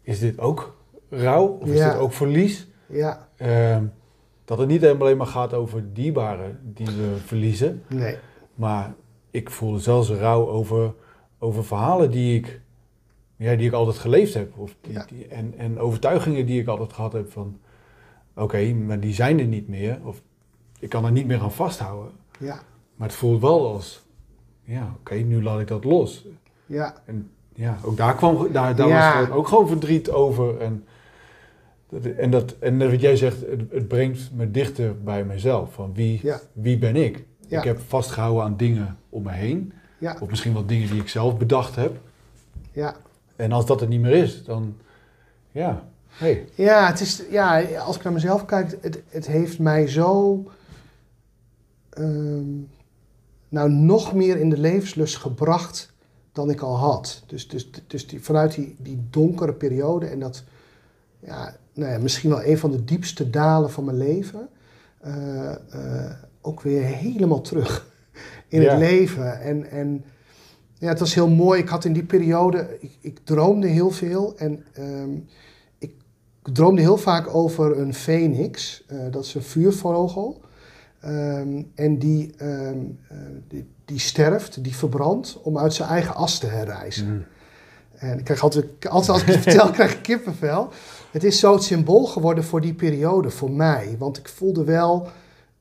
[0.02, 0.76] is dit ook
[1.10, 1.46] rouw?
[1.46, 2.68] Of is dit ook verlies?
[2.88, 3.28] Ja.
[3.38, 3.78] Uh,
[4.46, 7.84] dat het niet alleen maar gaat over dierbaren die we verliezen.
[7.88, 8.18] Nee.
[8.56, 8.94] Maar
[9.32, 10.94] ik voel zelfs rouw over,
[11.40, 12.62] over verhalen die ik,
[13.36, 14.58] ja, die ik altijd geleefd heb.
[14.58, 17.58] Of die, en, en overtuigingen die ik altijd gehad heb van...
[18.36, 20.00] Oké, maar die zijn er niet meer.
[20.04, 20.22] Of
[20.80, 22.12] ik kan er niet meer aan vasthouden.
[22.40, 22.62] Ja.
[22.96, 24.04] Maar het voelt wel als,
[24.64, 26.26] ja, oké, nu laat ik dat los.
[26.66, 27.02] Ja.
[27.06, 30.58] En ja, ook daar kwam, daar, daar was gewoon, ook gewoon verdriet over.
[30.58, 30.86] En,
[32.18, 35.74] en, dat, en wat jij zegt, het, het brengt me dichter bij mezelf.
[35.74, 36.22] Van wie,
[36.54, 37.26] wie ben ik?
[37.48, 39.74] Ik heb vastgehouden aan dingen om me heen.
[39.98, 40.18] Ja.
[40.20, 42.00] Of misschien wat dingen die ik zelf bedacht heb.
[42.72, 42.96] Ja.
[43.36, 44.76] En als dat het niet meer is, dan
[45.52, 46.46] ja, hey.
[46.56, 50.44] Ja, het is, ja, als ik naar mezelf kijk, het, het heeft mij zo
[51.98, 52.70] um,
[53.50, 55.94] nou nog meer in de levenslust gebracht
[56.32, 57.24] dan ik al had.
[57.28, 60.44] Dus, dus, dus die, vanuit die, die donkere periode en dat,
[61.20, 64.50] ja, nou ja, misschien wel een van de diepste dalen van mijn leven,
[65.06, 67.92] uh, uh, ook weer helemaal terug
[68.48, 69.42] in het leven.
[69.42, 70.06] En, en
[70.74, 71.62] ja, het was heel mooi.
[71.62, 75.28] Ik had in die periode, ik, ik droomde heel veel en um,
[75.78, 75.94] ik
[76.42, 80.42] droomde heel vaak over een phoenix, uh, dat is een vuurvogel.
[81.06, 83.00] Um, en die, um,
[83.48, 87.14] die, die, sterft, die verbrandt, om uit zijn eigen as te herrijzen.
[87.14, 87.26] Mm.
[87.94, 90.70] En ik krijg altijd, altijd als ik het vertel, krijg ik kippenvel.
[91.13, 93.95] Het is zo het symbool geworden voor die periode, voor mij.
[93.99, 95.08] Want ik voelde wel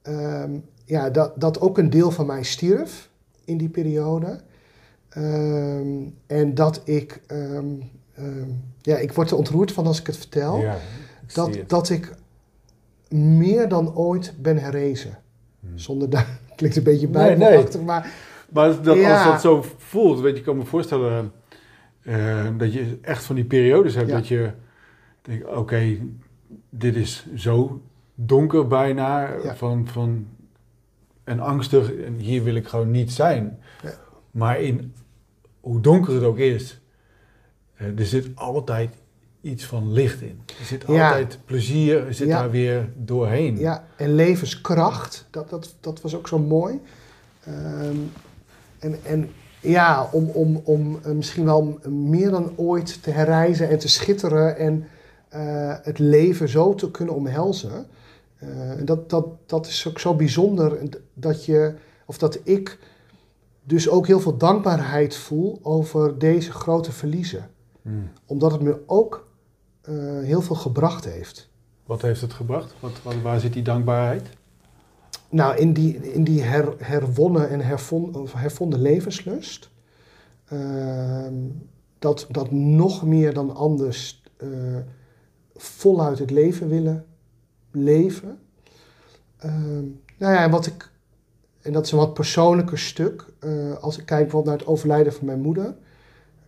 [0.02, 3.08] um, ja, dat, dat ook een deel van mij stierf
[3.44, 4.40] in die periode.
[6.26, 7.20] en dat ik,
[8.82, 10.60] ja, ik word er ontroerd van als ik het vertel.
[10.60, 10.76] Ja,
[11.32, 12.14] dat, dat ik
[13.08, 15.18] meer dan ooit ben herrezen.
[15.60, 15.78] Hmm.
[15.78, 18.12] Zonder daar klinkt een beetje bijbelachtig, nee, maar...
[18.48, 21.32] Maar dat, als dat zo voelt, weet je, ik kan me voorstellen
[22.02, 24.50] uh, dat je echt van die periodes hebt dat je
[25.22, 25.98] denkt, oké,
[26.70, 27.82] dit is zo
[28.14, 30.26] donker bijna, van, van,
[31.24, 33.58] en angstig, en hier wil ik gewoon niet zijn.
[34.30, 34.94] Maar in
[35.61, 36.80] hoe donker het ook is,
[37.80, 38.94] uh, er zit altijd
[39.40, 40.40] iets van licht in.
[40.58, 43.58] Er zit altijd plezier, er zit daar weer doorheen.
[43.58, 46.80] Ja, en levenskracht, dat, dat, dat was ook zo mooi.
[47.44, 47.96] Ehm,
[48.78, 49.30] en, en
[49.61, 54.56] ja, om, om, om eh, misschien wel meer dan ooit te herreizen en te schitteren
[54.56, 54.87] en
[55.83, 57.87] het leven zo te kunnen omhelzen.
[58.42, 58.49] Uh,
[58.85, 60.79] dat, dat, dat is ook zo bijzonder
[61.14, 61.75] dat je,
[62.07, 62.79] of dat ik
[63.64, 67.51] dus ook heel veel dankbaarheid voel over deze grote verliezen.
[67.83, 68.11] Hmm.
[68.27, 69.29] Omdat het me ook
[69.88, 71.51] uh, heel veel gebracht heeft.
[71.87, 72.75] Wat heeft het gebracht?
[72.81, 74.29] Wat, wat, waar zit die dankbaarheid?
[75.29, 79.71] Nou, in die, in die her, herwonnen en hervon, hervonden levenslust.
[80.45, 81.35] Ehm,
[81.99, 84.49] dat, dat nog meer dan anders eh,
[85.62, 87.05] voluit het leven willen
[87.70, 88.38] leven.
[89.38, 89.85] Ehm,
[90.18, 90.90] nou ja, en wat ik,
[91.61, 93.25] en dat is een wat persoonlijker stuk.
[93.38, 95.75] eh, als ik kijk bijvoorbeeld naar het overlijden van mijn moeder,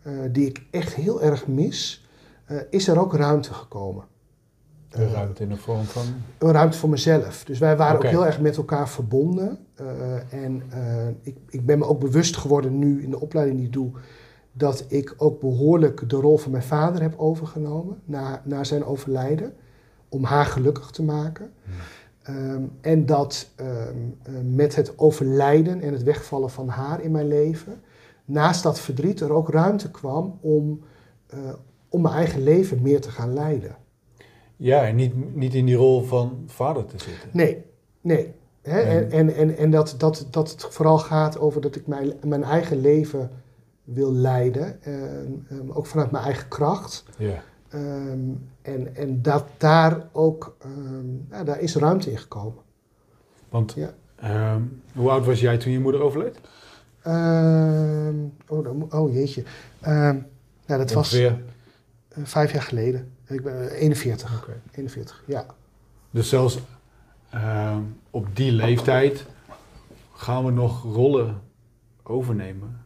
[0.03, 2.09] eh, die ik echt heel erg mis,
[2.44, 4.05] eh, is er ook ruimte gekomen.
[4.88, 6.03] De ruimte in de vorm van.
[6.38, 7.44] Een ruimte voor mezelf.
[7.44, 9.59] Dus wij waren ook heel erg met elkaar verbonden.
[10.29, 10.62] En
[11.22, 13.90] ik, ik ben me ook bewust geworden nu in de opleiding die ik doe,
[14.56, 19.54] dat ik ook behoorlijk de rol van mijn vader heb overgenomen na, na zijn overlijden.
[20.08, 21.52] Om haar gelukkig te maken.
[22.22, 23.68] Ehm, en dat ehm,
[24.22, 27.80] eh, met het overlijden en het wegvallen van haar in mijn leven,
[28.24, 30.80] naast dat verdriet er ook ruimte kwam om,
[31.26, 31.38] eh,
[31.88, 33.76] om mijn eigen leven meer te gaan leiden.
[34.56, 37.28] Ja, en niet, niet in die rol van vader te zitten.
[37.32, 37.64] Nee,
[38.00, 38.32] nee.
[38.62, 38.80] Hè?
[38.80, 42.44] En, en, en, en dat, dat, dat het vooral gaat over dat ik mijn, mijn
[42.44, 43.30] eigen leven
[43.85, 44.83] wil leiden.
[44.83, 47.05] ehm, ehm, ook vanuit mijn eigen kracht.
[47.18, 47.42] Ja.
[47.68, 48.18] Ehm,
[48.62, 50.57] en, en dat daar ook,
[51.31, 52.62] ja, daar is ruimte in gekomen.
[53.49, 53.94] Want Ja.
[54.94, 56.40] hoe oud was jij toen je moeder overleed?
[58.47, 59.44] Oh, oh jeetje.
[60.66, 61.42] Ja, dat was Ongeveer.
[62.09, 63.12] eh, vijf jaar geleden.
[63.27, 64.38] Ik ben eh, 41.
[64.42, 64.61] Oké.
[64.73, 65.47] 41, ja.
[66.11, 66.59] Dus zelfs
[68.11, 69.27] op die leeftijd
[70.12, 71.40] gaan we nog rollen
[72.03, 72.84] overnemen.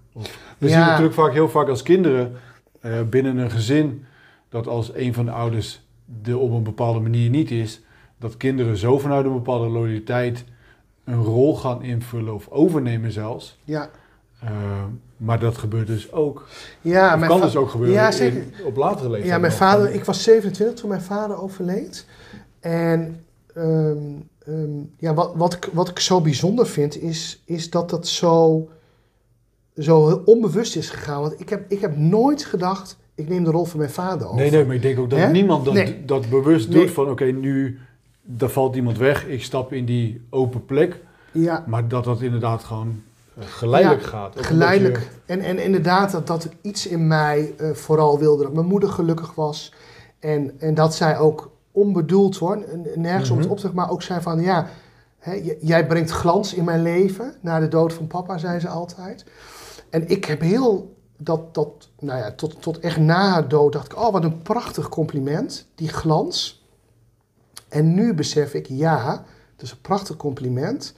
[0.59, 0.72] We Ja.
[0.72, 2.33] zien natuurlijk vaak heel vaak als kinderen
[2.81, 4.04] eh, binnen een gezin
[4.48, 5.81] dat als een van de ouders
[6.24, 7.81] er op een bepaalde manier niet is,
[8.18, 10.44] dat kinderen zo vanuit een bepaalde loyaliteit
[11.04, 13.59] een rol gaan invullen of overnemen zelfs.
[13.64, 13.90] Ja,
[14.42, 16.46] Ehm, maar dat gebeurt dus ook.
[16.81, 18.44] ja mijn kan dus ook gebeuren Ja, in- zeker.
[18.64, 19.33] op latere leeftijd.
[19.33, 19.61] Ja, mijn nog.
[19.61, 22.07] vader, ik was 27 toen mijn vader overleed.
[22.61, 23.98] En ehm,
[24.46, 28.68] ehm, ja, wat, wat, ik, wat ik zo bijzonder vind, is, is dat dat zo,
[29.79, 31.21] zo onbewust is gegaan.
[31.21, 34.41] Want ik heb, ik heb nooit gedacht, ik neem de rol van mijn vader over.
[34.41, 36.05] Nee, nee, maar ik denk ook dat niemand dat, Nee.
[36.05, 36.79] dat bewust Nee.
[36.81, 37.79] doet van oké, nu
[38.23, 41.01] daar valt iemand weg, ik stap in die open plek.
[41.33, 43.03] Ja, Maar dat dat inderdaad gewoon
[43.38, 44.35] eh, geleidelijk Ja, gaat.
[44.37, 44.97] Geleidelijk.
[44.99, 48.88] je- En, en inderdaad, dat, dat iets in mij eh, vooral wilde dat mijn moeder
[48.88, 49.73] gelukkig was.
[50.19, 52.59] En, en dat zij ook onbedoeld hoor,
[52.95, 53.45] nergens om Mhm.
[53.45, 54.69] het op te maar ook zei van ja,
[55.19, 57.35] hè, jij brengt glans in mijn leven.
[57.41, 59.25] Na de dood van papa, zei ze altijd.
[59.90, 63.92] En ik heb heel, dat, dat, nou ja, tot, tot echt na haar dood dacht
[63.92, 66.66] ik, oh wat een prachtig compliment, die glans.
[67.68, 70.94] En nu besef ik, ja, het is een prachtig compliment.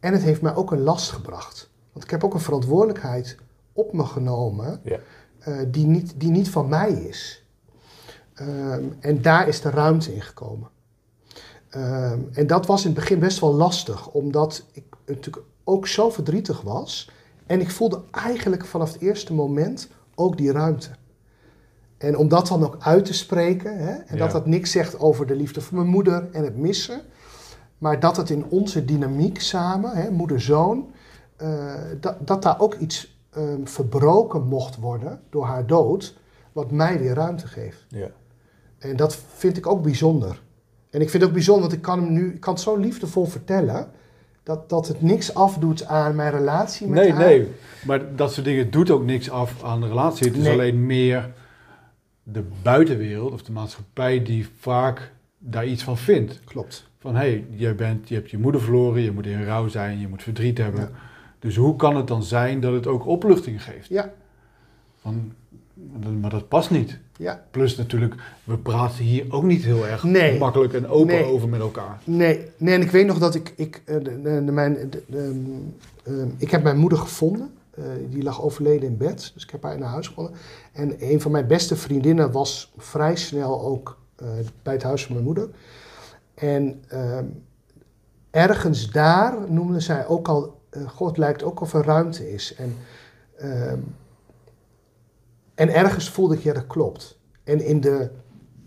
[0.00, 1.70] En het heeft mij ook een last gebracht.
[1.92, 3.36] Want ik heb ook een verantwoordelijkheid
[3.72, 4.98] op me genomen Ja.
[5.38, 7.44] eh, die, niet, die niet van mij is.
[8.34, 10.68] Ehm, en daar is de ruimte in gekomen.
[11.68, 16.10] Ehm, en dat was in het begin best wel lastig, omdat ik natuurlijk ook zo
[16.10, 17.10] verdrietig was.
[17.46, 20.88] En ik voelde eigenlijk vanaf het eerste moment ook die ruimte.
[21.98, 24.22] En om dat dan ook uit te spreken, hè, en Ja.
[24.22, 27.00] dat dat niks zegt over de liefde voor mijn moeder en het missen,
[27.78, 30.90] maar dat het in onze dynamiek samen, moeder-zoon,
[31.36, 36.16] eh, dat, dat daar ook iets ehm, verbroken mocht worden door haar dood,
[36.52, 37.84] wat mij weer ruimte geeft.
[37.88, 38.08] Ja.
[38.78, 40.42] En dat vind ik ook bijzonder.
[40.90, 42.76] En ik vind het ook bijzonder, want ik kan hem nu, ik kan het zo
[42.76, 43.90] liefdevol vertellen,
[44.46, 47.24] dat, dat het niks afdoet aan mijn relatie met Nee, haar.
[47.24, 47.48] nee.
[47.84, 50.26] Maar dat soort dingen doet ook niks af aan de relatie.
[50.26, 50.52] Het is Nee.
[50.52, 51.30] alleen meer
[52.22, 56.40] de buitenwereld of de maatschappij die vaak daar iets van vindt.
[56.44, 56.88] Klopt.
[56.98, 59.98] Van hé, hey, jij bent, je hebt je moeder verloren, je moet in rouw zijn,
[60.00, 60.80] je moet verdriet hebben.
[60.80, 60.90] Ja.
[61.38, 63.88] Dus hoe kan het dan zijn dat het ook opluchting geeft?
[63.88, 64.12] Ja,
[64.96, 65.32] Van,
[66.20, 66.98] maar dat past niet.
[67.18, 67.42] Ja.
[67.50, 70.38] Plus natuurlijk, we praten hier ook niet heel erg Nee.
[70.38, 71.24] makkelijk en open Nee.
[71.24, 72.00] over met elkaar.
[72.04, 75.02] Nee, nee, en ik weet nog dat ik, ik, eh, de, de, de- mijn, de,
[75.06, 75.42] de,
[76.04, 77.50] ehm, ik heb mijn moeder gevonden.
[77.70, 80.34] Eh, die lag overleden in bed, dus ik heb haar naar huis gevonden.
[80.72, 84.26] En een van mijn beste vriendinnen was vrij snel ook eh,
[84.62, 85.48] bij het huis van mijn moeder.
[86.34, 87.24] En ehm,
[88.30, 92.54] ergens daar noemde zij ook al, God lijkt ook of er ruimte is.
[92.54, 92.76] En,
[93.38, 93.78] ehm,
[95.56, 97.18] en ergens voelde ik, ja dat klopt.
[97.44, 98.08] En in de,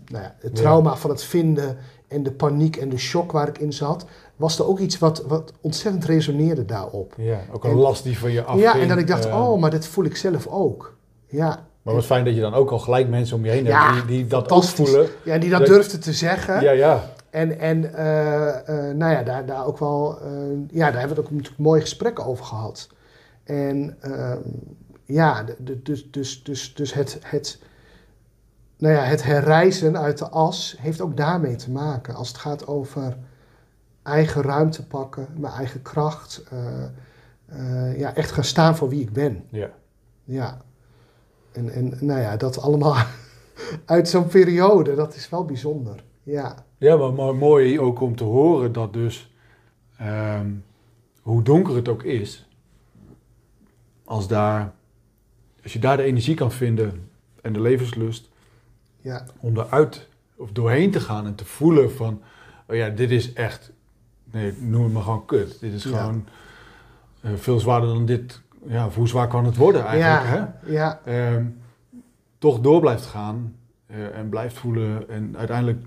[0.06, 1.76] nou ja, het trauma van het vinden
[2.08, 4.04] en de paniek en de shock waar ik in zat,
[4.36, 7.14] was er ook iets wat, wat ontzettend resoneerde daarop.
[7.16, 8.62] Ja, ook een En- last die van je afging.
[8.62, 10.96] ja, en dat ik dacht, eh, oh, maar dat voel ik zelf ook.
[11.26, 13.92] Ja, Maar wat fijn dat je dan ook al gelijk mensen om je heen Ja,
[13.94, 15.08] hebt die, die dat ook voelen.
[15.24, 16.60] ja die dat Dat- durfde te zeggen.
[16.62, 17.10] Ja, ja.
[17.30, 18.48] En, en eh,
[18.88, 20.18] eh, nou ja, daar, daar ook wel,
[20.70, 22.88] ja, daar hebben we ook natuurlijk mooie gesprekken over gehad.
[23.44, 24.38] En ehm,
[25.10, 27.62] ja, dus, dus, dus, dus het, het,
[28.78, 32.14] nou ja, het herreizen uit de as heeft ook daarmee te maken.
[32.14, 33.16] Als het gaat over
[34.02, 36.42] eigen ruimte pakken, mijn eigen kracht.
[36.50, 36.84] eh,
[37.46, 39.44] eh, ja, echt gaan staan voor wie ik ben.
[39.48, 39.70] ja.
[40.24, 40.60] Ja.
[41.52, 42.96] En, en nou ja, dat allemaal
[43.84, 46.04] uit zo'n periode, dat is wel bijzonder.
[46.22, 46.54] Ja.
[46.78, 49.34] Ja, maar, maar mooi ook om te horen dat dus,
[49.96, 50.50] ehm,
[51.22, 52.48] hoe donker het ook is,
[54.04, 54.72] als, daar,
[55.62, 57.08] als je daar de energie kan vinden
[57.42, 58.28] en de levenslust,
[59.00, 59.24] ja.
[59.40, 62.22] om eruit of doorheen te gaan en te voelen van,
[62.68, 63.72] oh ja, dit is echt,
[64.32, 65.60] nee, noem het maar gewoon kut.
[65.60, 65.90] Dit is Ja.
[65.98, 66.24] gewoon
[67.20, 68.40] eh, veel zwaarder dan dit.
[68.66, 70.36] Ja, hoe zwaar kan het worden eigenlijk, hè?
[70.36, 71.44] ja, ja, Ehm,
[72.38, 73.54] toch door blijft gaan
[73.86, 75.78] eh, en blijft voelen en uiteindelijk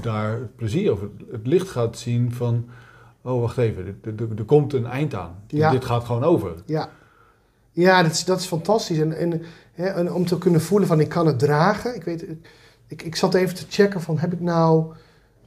[0.00, 2.68] daar het plezier of het, het licht gaat zien van,
[3.22, 5.34] oh wacht even, er, er- er komt een eind aan.
[5.46, 5.70] Ja.
[5.70, 6.52] Dit gaat gewoon over.
[6.66, 6.88] ja.
[7.80, 8.98] Ja, dat is, dat is fantastisch.
[8.98, 11.94] En, en, hè, en om te kunnen voelen van ik kan het dragen.
[11.94, 12.24] Ik, weet,
[12.86, 14.92] ik, ik zat even te checken van heb ik nou...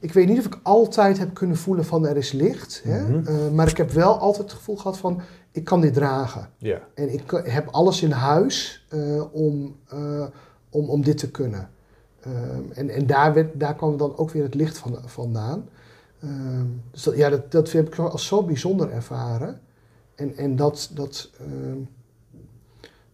[0.00, 2.80] Ik weet niet of ik altijd heb kunnen voelen van er is licht.
[2.84, 3.02] Hè?
[3.02, 3.26] Mhm.
[3.26, 5.20] Eh, maar ik heb wel altijd het gevoel gehad van
[5.52, 6.48] ik kan dit dragen.
[6.58, 6.80] Ja.
[6.94, 10.24] En ik kan- heb alles in huis eh, om, eh,
[10.70, 11.68] om, om dit te kunnen.
[12.74, 15.68] En en daar, werd, daar kwam dan ook weer het licht van, vandaan.
[16.22, 19.60] Ehm, dus dat, ja, dat, dat heb ik als zo bijzonder ervaren.
[20.14, 20.90] En, en dat.
[20.94, 21.78] dat ehm,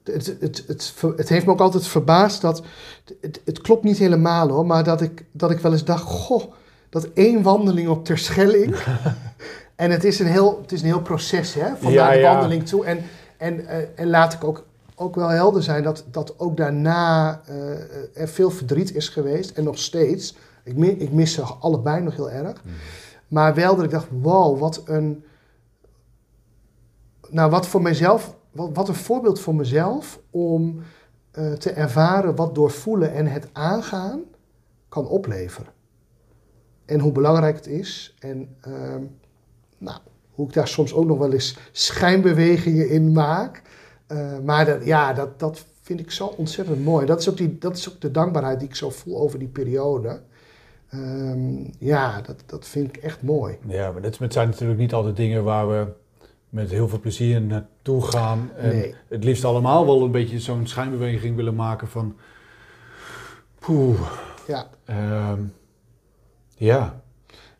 [0.04, 2.62] het, het, het, het, heeft me ook altijd verbaasd dat.
[3.20, 6.52] Het, het klopt niet helemaal hoor, maar dat ik, dat ik wel eens dacht: Goh,
[6.88, 8.76] dat één wandeling op Terschelling.
[9.76, 12.18] en het is een heel, het is een heel proces hè, van Ja, naar de
[12.18, 12.32] ja.
[12.32, 12.84] wandeling toe.
[12.84, 13.02] En,
[13.36, 18.22] en, eh, en laat ik ook, ook wel helder zijn dat, dat ook daarna eh,
[18.22, 19.50] er veel verdriet is geweest.
[19.50, 20.36] En nog steeds.
[20.64, 22.62] Ik, mi- ik mis ze allebei nog heel erg.
[23.28, 25.24] Maar wel dat ik dacht, wow, wat een...
[27.28, 28.38] Nou, wat voor mezelf...
[28.52, 30.82] Wat, wat een voorbeeld voor mezelf om
[31.30, 34.20] eh, te ervaren wat doorvoelen en het aangaan
[34.88, 35.72] kan opleveren.
[36.84, 38.14] En hoe belangrijk het is.
[38.18, 39.02] En ehm,
[39.78, 39.98] nou,
[40.30, 43.62] hoe ik daar soms ook nog wel eens schijnbewegingen in maak.
[44.06, 47.06] Eh, maar dat, ja, dat, dat vind ik zo ontzettend mooi.
[47.06, 49.48] Dat is, ook die, dat is ook de dankbaarheid die ik zo voel over die
[49.48, 50.20] periode.
[50.90, 53.58] Ehm, ja, dat, dat vind ik echt mooi.
[53.66, 55.86] Ja, maar dat zijn natuurlijk niet altijd dingen waar we
[56.50, 58.50] met heel veel plezier naartoe gaan.
[58.56, 58.94] En Nee.
[59.08, 62.16] het liefst allemaal wel een beetje zo'n schijnbeweging willen maken van...
[63.58, 64.00] Poeh,
[64.46, 65.40] Ja, ehm,
[66.56, 67.02] ja.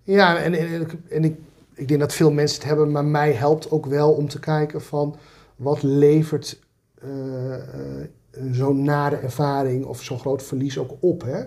[0.03, 1.39] ja en, en, en, ik- en ik,
[1.75, 4.83] ik denk dat veel mensen het hebben, maar mij helpt ook wel om te kijken
[4.83, 5.17] van
[5.57, 6.59] wat levert
[7.03, 8.09] eh, eh,
[8.53, 11.23] zo'n nare ervaring of zo'n groot verlies ook op.
[11.23, 11.39] Hè?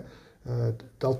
[0.42, 0.66] Eh,
[0.98, 1.18] dat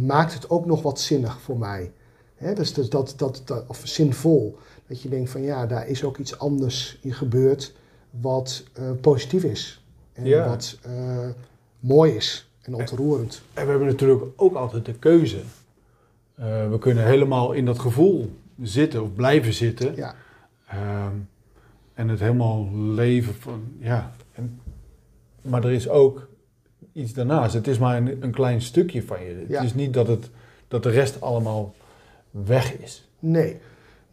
[0.00, 1.92] maakt het ook nog wat zinnig voor mij.
[2.34, 2.52] Hè?
[2.54, 4.58] Dus, dus dat, dat, dat, of zinvol.
[4.86, 7.74] Dat je denkt van ja, daar is ook iets anders in gebeurd
[8.10, 9.82] wat eh, positief is.
[10.12, 10.48] En Ja.
[10.48, 11.28] wat eh,
[11.80, 13.42] mooi is en ontroerend.
[13.54, 15.38] En we hebben natuurlijk ook altijd de keuze.
[16.34, 18.30] Eh, we kunnen helemaal in dat gevoel
[18.62, 19.96] zitten of blijven zitten.
[19.96, 20.14] Ja,
[20.68, 21.12] Ehm,
[21.94, 24.12] en het helemaal leven van, ja.
[24.32, 24.60] En,
[25.42, 26.28] maar er is ook
[26.92, 27.54] iets daarnaast.
[27.54, 29.44] Het is maar een, een klein stukje van je.
[29.48, 29.54] Ja.
[29.56, 30.30] Het is niet dat, het,
[30.68, 31.74] dat de rest allemaal
[32.30, 33.08] weg is.
[33.18, 33.56] Nee.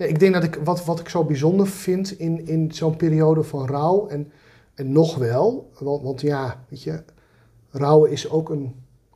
[0.02, 3.44] Nee ik denk dat ik wat, wat ik zo bijzonder vind in, in zo'n periode
[3.44, 4.32] van rouw, en,
[4.76, 7.04] en nog wel, want, want ja, weet je,
[7.70, 8.76] rouwen is ook een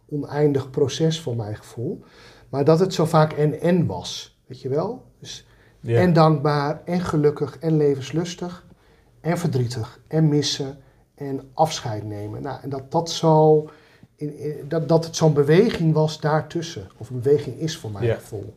[0.10, 2.04] oneindig proces voor mijn gevoel,
[2.50, 5.04] maar dat het zo vaak en-en was, weet je wel?
[5.20, 5.48] Dus
[5.80, 6.00] Ja.
[6.00, 8.66] en dankbaar, en gelukkig, en levenslustig,
[9.22, 10.78] en verdrietig, en missen,
[11.16, 12.42] en afscheid nemen.
[12.42, 13.70] Nou, en dat dat zo,
[14.16, 18.06] in, in- dat, dat het zo'n beweging was daartussen, of een beweging is voor mijn
[18.06, 18.16] Ja.
[18.16, 18.54] gevoel.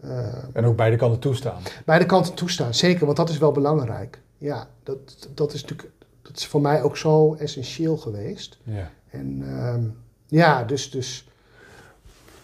[0.00, 1.62] Eh, En ook beide kanten toestaan.
[1.84, 4.20] beide kanten toestaan, zeker, want dat is wel belangrijk.
[4.38, 5.90] Ja, dat, dat is natuurlijk
[6.22, 8.58] dat is voor mij ook zo essentieel geweest.
[8.62, 8.90] Ja.
[9.10, 9.82] En ehm,
[10.26, 11.28] ja, dus, dus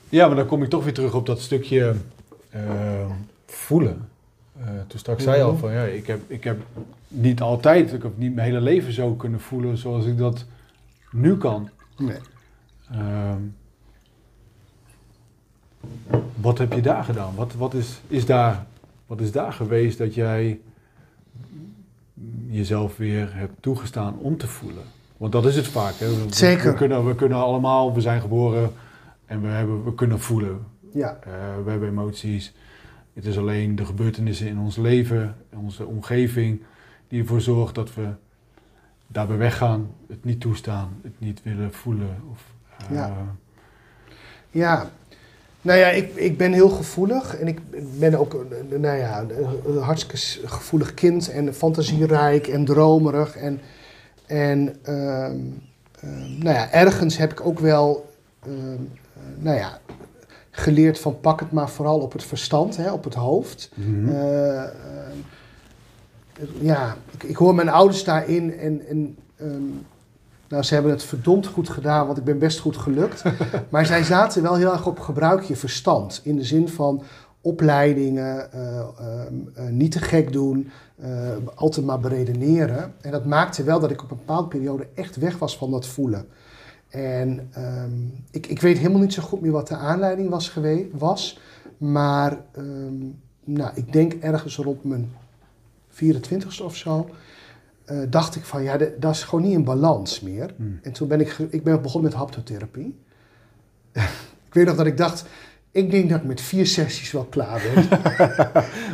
[0.09, 1.95] ja, maar dan kom ik toch weer terug op dat stukje
[2.51, 2.61] eh,
[3.47, 4.09] voelen.
[4.61, 5.61] Eh, toen straks zei je al Mhm.
[5.61, 6.61] van, ja, ik heb, ik heb
[7.09, 10.45] niet altijd, ik heb niet mijn hele leven zo kunnen voelen zoals ik dat
[11.11, 11.69] nu kan.
[11.99, 12.19] nee.
[12.91, 13.39] Ehm,
[16.41, 17.35] wat heb je daar gedaan?
[17.35, 18.67] Wat, wat, is, is daar,
[19.07, 20.61] wat is daar geweest dat jij
[22.47, 24.83] jezelf weer hebt toegestaan om te voelen?
[25.17, 25.95] Want dat is het vaak.
[25.95, 26.07] Hè?
[26.09, 26.71] We, Zeker.
[26.71, 28.73] We kunnen, we kunnen allemaal, we zijn geboren
[29.27, 30.67] en we, hebben, we kunnen voelen.
[30.93, 31.33] ja, Eh,
[31.65, 32.53] we hebben emoties.
[33.13, 36.63] Het is alleen de gebeurtenissen in ons leven, in onze omgeving,
[37.09, 38.09] die ervoor zorgt dat we
[39.07, 42.17] daarbij weggaan, het niet toestaan, het niet willen voelen.
[42.31, 42.45] Of,
[42.79, 43.13] eh, Ja.
[44.51, 44.91] ja.
[45.65, 47.59] Nou ja, ik, ik ben heel gevoelig en ik
[47.99, 48.35] ben ook
[48.71, 49.25] een- nou ja,
[49.67, 50.17] een hartstikke
[50.49, 53.37] gevoelig kind en fantasierijk en dromerig.
[53.37, 53.61] En,
[54.27, 55.37] en ehm,
[56.01, 58.11] ehm, nou ja, ergens heb ik ook wel
[58.47, 58.55] ehm,
[59.15, 59.79] eh, nou ja,
[60.51, 63.71] geleerd van pak het maar vooral op het verstand, hè, op het hoofd.
[63.75, 64.09] mhm.
[64.09, 64.63] Eh,
[66.61, 69.17] ja, ik, ik hoor mijn ouders daarin en, en
[70.55, 73.23] Nou, ze hebben het verdomd goed gedaan, want ik ben best goed gelukt.
[73.71, 76.21] maar zij zaten wel heel erg op gebruik je verstand.
[76.25, 77.03] In de zin van
[77.41, 80.71] opleidingen, eh, ehm, eh, niet te gek doen,
[81.55, 82.95] altijd maar beredeneren.
[83.01, 85.87] En dat maakte wel dat ik op een bepaalde periode echt weg was van dat
[85.87, 86.27] voelen.
[86.89, 90.87] En um, ik, ik weet helemaal niet zo goed meer wat de aanleiding was geweest,
[90.93, 91.41] was.
[91.79, 95.13] Maar um, nou, ik denk ergens rond mijn
[95.91, 97.09] 24ste of zo,
[97.91, 100.55] uh, dacht ik van ja, de, dat is gewoon niet in balans meer.
[100.57, 100.79] Hmm.
[100.83, 102.99] En toen ben ik, ik ben begonnen met haptotherapie.
[104.49, 105.25] ik weet nog dat ik dacht,
[105.75, 107.85] ik denk dat ik met vier sessies wel klaar ben.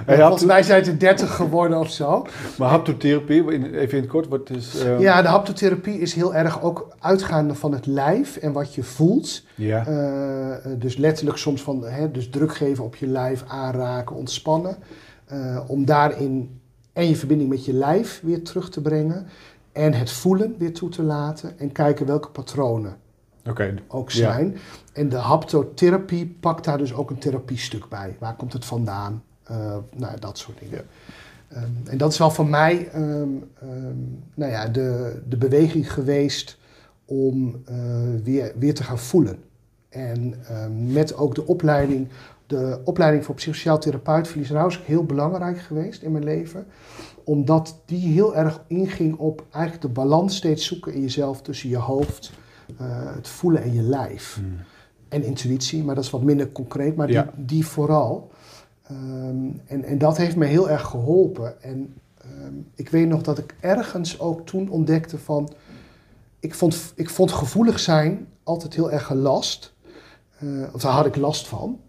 [0.19, 2.27] Volgens mij zijn het er dertig geworden of zo.
[2.59, 4.85] Maar haptotherapie, even in het kort, wat is...
[4.85, 5.01] Uh...
[5.01, 9.43] Ja, de haptotherapie is heel erg ook uitgaande van het lijf en wat je voelt.
[9.55, 9.89] Ja.
[9.89, 14.77] Uh, dus letterlijk soms van, hè, dus druk geven op je lijf, aanraken, ontspannen.
[15.33, 16.60] Uh, om daarin
[17.01, 19.27] en je verbinding met je lijf weer terug te brengen.
[19.73, 21.59] En het voelen weer toe te laten.
[21.59, 22.97] En kijken welke patronen
[23.49, 23.75] okay.
[23.89, 24.57] ook zijn.
[24.93, 28.17] En de haptotherapie pakt daar dus ook een therapiestuk bij.
[28.19, 29.23] Waar komt het vandaan?
[29.51, 30.87] Uh, nou, dat soort dingen.
[31.57, 36.59] Um, en dat is wel voor mij um, um, nou ja, de, de beweging geweest
[37.05, 37.77] om uh,
[38.25, 39.39] weer, weer te gaan voelen.
[39.89, 40.35] En
[40.93, 42.09] met ook de opleiding,
[42.51, 46.67] de opleiding voor psychosociaal therapeut, Felice Raus, heel belangrijk geweest in mijn leven.
[47.25, 51.77] Omdat die heel erg inging op eigenlijk de balans steeds zoeken in jezelf tussen je
[51.77, 52.33] hoofd,
[52.81, 54.35] uh, het voelen en je lijf.
[54.41, 54.57] Hmm.
[55.09, 58.31] En intuïtie, maar dat is wat minder concreet, maar die, die vooral.
[58.91, 61.63] Um, en, en dat heeft me heel erg geholpen.
[61.63, 61.95] En
[62.25, 65.53] um, ik weet nog dat ik ergens ook toen ontdekte van...
[66.41, 69.75] Ik vond, ik vond gevoelig zijn altijd heel erg gelast.
[70.43, 71.81] Uh, of daar had ik last van.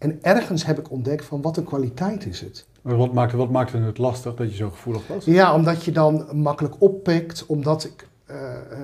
[0.00, 2.66] En ergens heb ik ontdekt van wat een kwaliteit is het.
[2.82, 5.24] Wat maakte, wat maakte het lastig dat je zo gevoelig was?
[5.24, 7.46] Ja, omdat je dan makkelijk oppikt.
[7.46, 8.36] Omdat ik uh,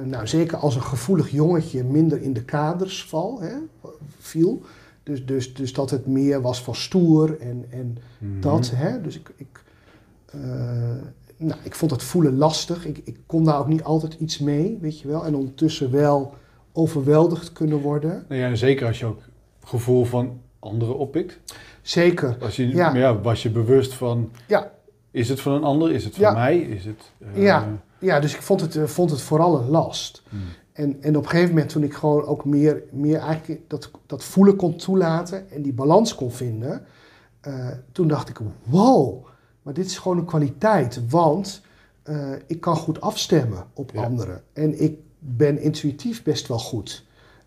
[0.05, 3.55] nou, zeker als een gevoelig jongetje minder in de kaders val, hè,
[4.19, 4.63] viel.
[5.03, 8.71] Dus, dus, dus dat het meer was van stoer en, en mm dat.
[8.75, 9.01] Hè.
[9.01, 9.63] Dus ik, ik,
[10.35, 10.43] uh,
[11.37, 12.87] nou, ik vond het voelen lastig.
[12.87, 15.25] Ik, ik kon daar ook niet altijd iets mee, weet je wel.
[15.25, 16.35] En ondertussen wel
[16.73, 18.25] overweldigd kunnen worden.
[18.29, 19.21] Nou ja, zeker als je ook
[19.65, 21.39] gevoel van anderen oppikt.
[21.83, 22.37] Zeker.
[22.41, 22.95] Als je, ja.
[22.95, 23.21] ja.
[23.21, 24.73] was je bewust van, ja.
[25.11, 26.59] is het van een ander, is het van mij?
[26.59, 30.23] Is het, uh, ja ja, dus ik vond het, eh, vond het vooral een last.
[30.29, 30.41] Hmm.
[30.73, 34.25] En, en op een gegeven moment toen ik gewoon ook meer, meer eigenlijk dat, dat
[34.25, 36.87] voelen kon toelaten en die balans kon vinden,
[37.47, 39.27] uh, toen dacht ik, wow,
[39.63, 41.65] maar dit is gewoon een kwaliteit, want
[42.47, 44.43] ik kan goed afstemmen op anderen.
[44.53, 47.05] En ik ben intuïtief best wel goed.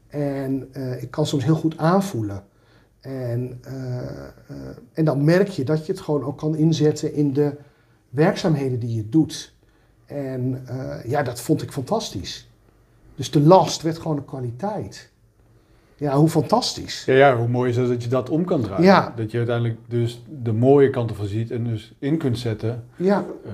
[0.08, 2.44] En ik kan soms heel goed aanvoelen.
[3.02, 3.62] En,
[4.94, 7.56] en dan merk je dat je het gewoon ook kan inzetten in de
[8.10, 9.54] werkzaamheden die je doet.
[10.06, 12.50] En uh, ja, dat vond ik fantastisch.
[13.16, 15.12] Dus de last werd gewoon een kwaliteit.
[15.96, 17.06] Ja, hoe fantastisch.
[17.06, 18.84] Ja, ja hoe mooi is het dat je dat om kan draaien.
[18.84, 19.14] Ja.
[19.16, 22.84] Dat je uiteindelijk dus de mooie kant ervan ziet en dus in kunt zetten.
[22.96, 23.26] Ja.
[23.46, 23.52] Uh,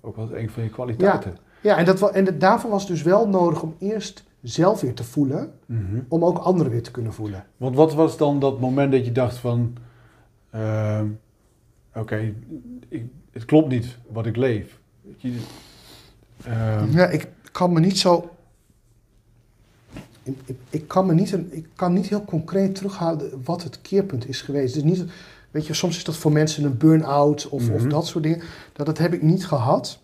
[0.00, 1.36] ook wel een van je kwaliteiten.
[1.60, 5.04] Ja, ja en, dat, en daarvoor was dus wel nodig om eerst zelf weer te
[5.04, 6.04] voelen, mm -hmm.
[6.08, 7.44] om ook anderen weer te kunnen voelen.
[7.56, 9.76] Want wat was dan dat moment dat je dacht van,
[10.54, 11.00] uh,
[11.94, 12.34] oké, okay,
[13.30, 14.80] het klopt niet wat ik leef.
[15.16, 15.40] Je,
[16.42, 16.90] Ehm.
[16.90, 18.30] Ja, ik kan me niet zo.
[20.22, 24.28] Ik, ik, ik, kan me niet, ik kan niet heel concreet terughalen wat het keerpunt
[24.28, 24.74] is geweest.
[24.74, 25.04] Dus niet,
[25.50, 27.88] weet je, soms is dat voor mensen een burn-out of, of mhm.
[27.88, 28.42] dat soort dingen.
[28.72, 30.02] Dat, dat heb ik niet gehad.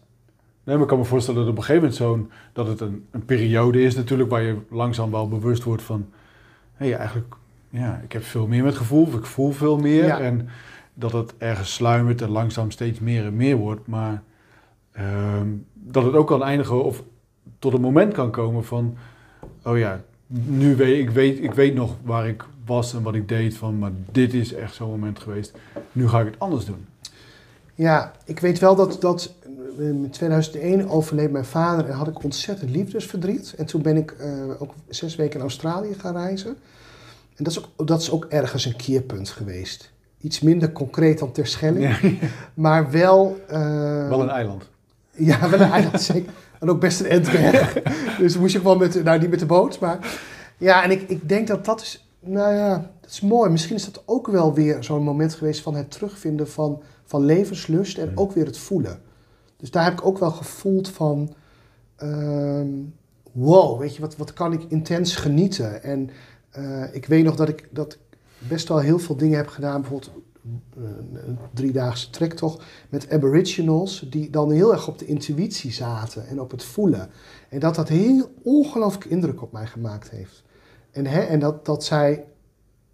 [0.70, 3.06] Nee, maar ik kan me voorstellen dat op een gegeven moment zo'n, dat het een,
[3.10, 6.06] een periode is natuurlijk waar je langzaam wel bewust wordt van,
[6.74, 7.34] hé, hey, eigenlijk,
[7.70, 10.08] ja, ik heb veel meer met gevoel, of ik voel veel meer.
[10.08, 10.48] En
[10.94, 13.86] dat het ergens sluimert en langzaam steeds meer en meer wordt.
[13.86, 14.22] Maar
[14.92, 17.02] Ehm, dat het ook kan eindigen of
[17.58, 18.96] tot een moment kan komen van,
[19.64, 23.28] oh ja, nu weet ik, weet ik weet nog waar ik was en wat ik
[23.28, 25.58] deed van, maar dit is echt zo'n moment geweest.
[25.92, 26.86] Nu ga ik het anders doen.
[27.74, 29.34] Ja, ik weet wel dat, dat
[29.78, 33.54] in 2001 overleed mijn vader en had ik ontzettend liefdesverdriet.
[33.56, 36.56] En toen ben ik uh, ook zes weken in Australië gaan reizen.
[37.36, 39.90] En dat is, ook, dat is ook ergens een keerpunt geweest.
[40.20, 42.10] Iets minder concreet dan Terschelling, ja.
[42.54, 43.40] maar wel...
[43.50, 44.68] Uh, wel een eiland.
[45.10, 46.32] Ja, wel een eiland zeker.
[46.60, 47.30] En ook best een end
[48.18, 49.98] dus moest je wel met, nou niet met de boot, maar...
[50.58, 53.50] Ja, en ik, ik denk dat dat is, nou ja, dat is mooi.
[53.50, 57.98] Misschien is dat ook wel weer zo'n moment geweest van het terugvinden van, van levenslust
[57.98, 59.00] en ook weer het voelen.
[59.60, 61.34] Dus daar heb ik ook wel gevoeld van,
[62.02, 62.94] um,
[63.32, 65.82] wow, weet je, wat, wat kan ik intens genieten.
[65.82, 66.10] En
[66.58, 67.98] uh, ik weet nog dat ik, dat
[68.38, 70.10] best wel heel veel dingen heb gedaan, bijvoorbeeld
[70.74, 76.50] een driedaagse trektocht met aboriginals die dan heel erg op de intuïtie zaten en op
[76.50, 77.10] het voelen.
[77.48, 80.42] En dat dat heel ongelooflijk indruk op mij gemaakt heeft.
[80.90, 82.24] En, hè, en dat, dat zij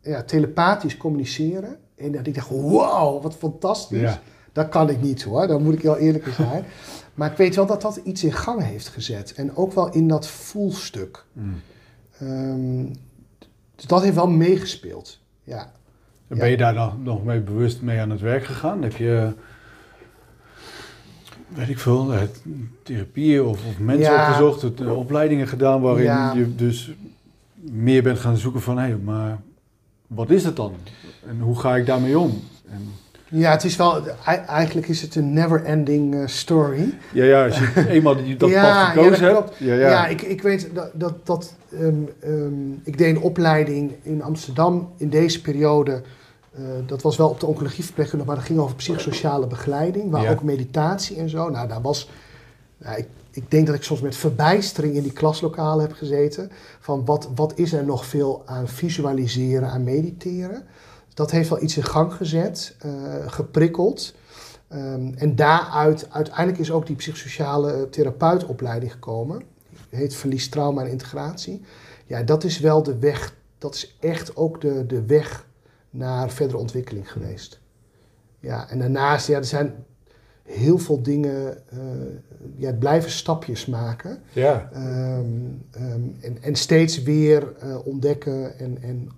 [0.00, 1.78] ja, telepathisch communiceren.
[1.94, 4.00] En dat ik dacht, wow, wat fantastisch.
[4.00, 4.20] Ja.
[4.57, 6.64] Dat kan ik niet hoor, daar moet ik heel eerlijk in zijn.
[7.14, 9.34] maar ik weet wel dat dat iets in gang heeft gezet.
[9.34, 11.24] En ook wel in dat voelstuk.
[11.32, 11.54] Mm.
[12.18, 12.84] Ehm,
[13.74, 15.18] dus dat heeft wel meegespeeld.
[15.42, 15.72] Ja.
[16.28, 18.82] En Ben je daar nog, nog mee bewust mee aan het werk gegaan?
[18.82, 19.32] Heb je,
[21.48, 22.12] weet ik veel,
[22.82, 24.26] therapieën of, of mensen Ja.
[24.28, 26.32] opgezocht, eh, opleidingen gedaan waarin Ja.
[26.34, 26.92] je dus
[27.54, 29.38] meer bent gaan zoeken van, hé, maar
[30.07, 30.74] wat is het dan?
[31.28, 32.42] En hoe ga ik daarmee om?
[32.70, 32.88] En,
[33.29, 36.95] Ja, het is wel, ei- eigenlijk is het een never-ending eh, story.
[37.12, 39.57] ja, ja, als je eenmaal die- dat Ja, pad ja, gekozen dat hebt.
[39.59, 40.07] Ja, Ja, ja.
[40.07, 45.09] ik, ik weet dat, dat, dat ehm, ehm, ik deed een opleiding in Amsterdam in
[45.11, 46.03] deze periode.
[46.55, 50.31] eh, dat was wel op de oncologieverpleegkundige, maar dat ging over psychosociale begeleiding, waar Ja.
[50.31, 51.49] ook meditatie en zo.
[51.51, 52.11] Nou, daar was,
[52.79, 56.51] nou, ik, ik denk dat ik soms met verbijstering in die klaslokalen heb gezeten.
[56.81, 60.62] Van wat, wat is er nog veel aan visualiseren, aan mediteren.
[61.16, 62.92] Dat heeft wel iets in gang gezet, eh,
[63.26, 64.14] geprikkeld.
[64.68, 69.42] Ehm, en daaruit, uiteindelijk is ook die psychosociale therapeutopleiding gekomen.
[69.90, 71.62] Die heet Verlies, Trauma en Integratie.
[72.06, 75.46] Ja, dat is wel de weg, dat is echt ook de, de weg
[75.90, 77.60] naar verdere ontwikkeling geweest.
[78.40, 79.84] Ja, en daarnaast, ja, er zijn
[80.42, 81.78] heel veel dingen, eh,
[82.56, 84.18] ja, het blijven stapjes maken.
[84.32, 84.70] ja.
[84.72, 85.26] Ehm,
[85.70, 89.10] ehm, en, en steeds weer eh, ontdekken en, en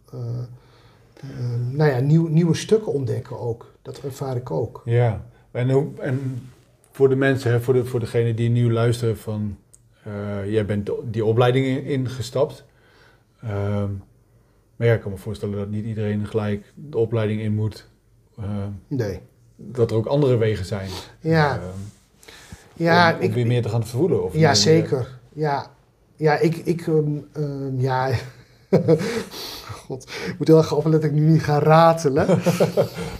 [1.23, 3.73] ehm, nou ja, nieuw, nieuwe stukken ontdekken ook.
[3.83, 4.83] Dat ervaar ik ook.
[4.85, 6.49] Ja, en, hoe, en
[6.93, 9.57] voor de mensen, hè, voor, de, voor degene die nu luisteren van...
[10.03, 12.65] eh, jij bent die opleiding in- ingestapt.
[13.43, 13.91] Ehm,
[14.77, 17.89] maar ja, ik kan me voorstellen dat niet iedereen gelijk de opleiding in moet.
[18.39, 18.45] eh,
[18.89, 19.21] Nee.
[19.57, 20.91] dat er ook andere wegen zijn.
[21.21, 21.65] Ja, Ehm,
[22.75, 24.25] ja, om, om ik, weer meer te gaan voelen.
[24.25, 25.19] Of ja meer- zeker.
[25.33, 25.71] Ja,
[26.17, 28.11] ja ik, ik ehm, ehm, ja...
[29.89, 32.27] God, ik moet heel erg opletten dat ik nu niet ga ratelen.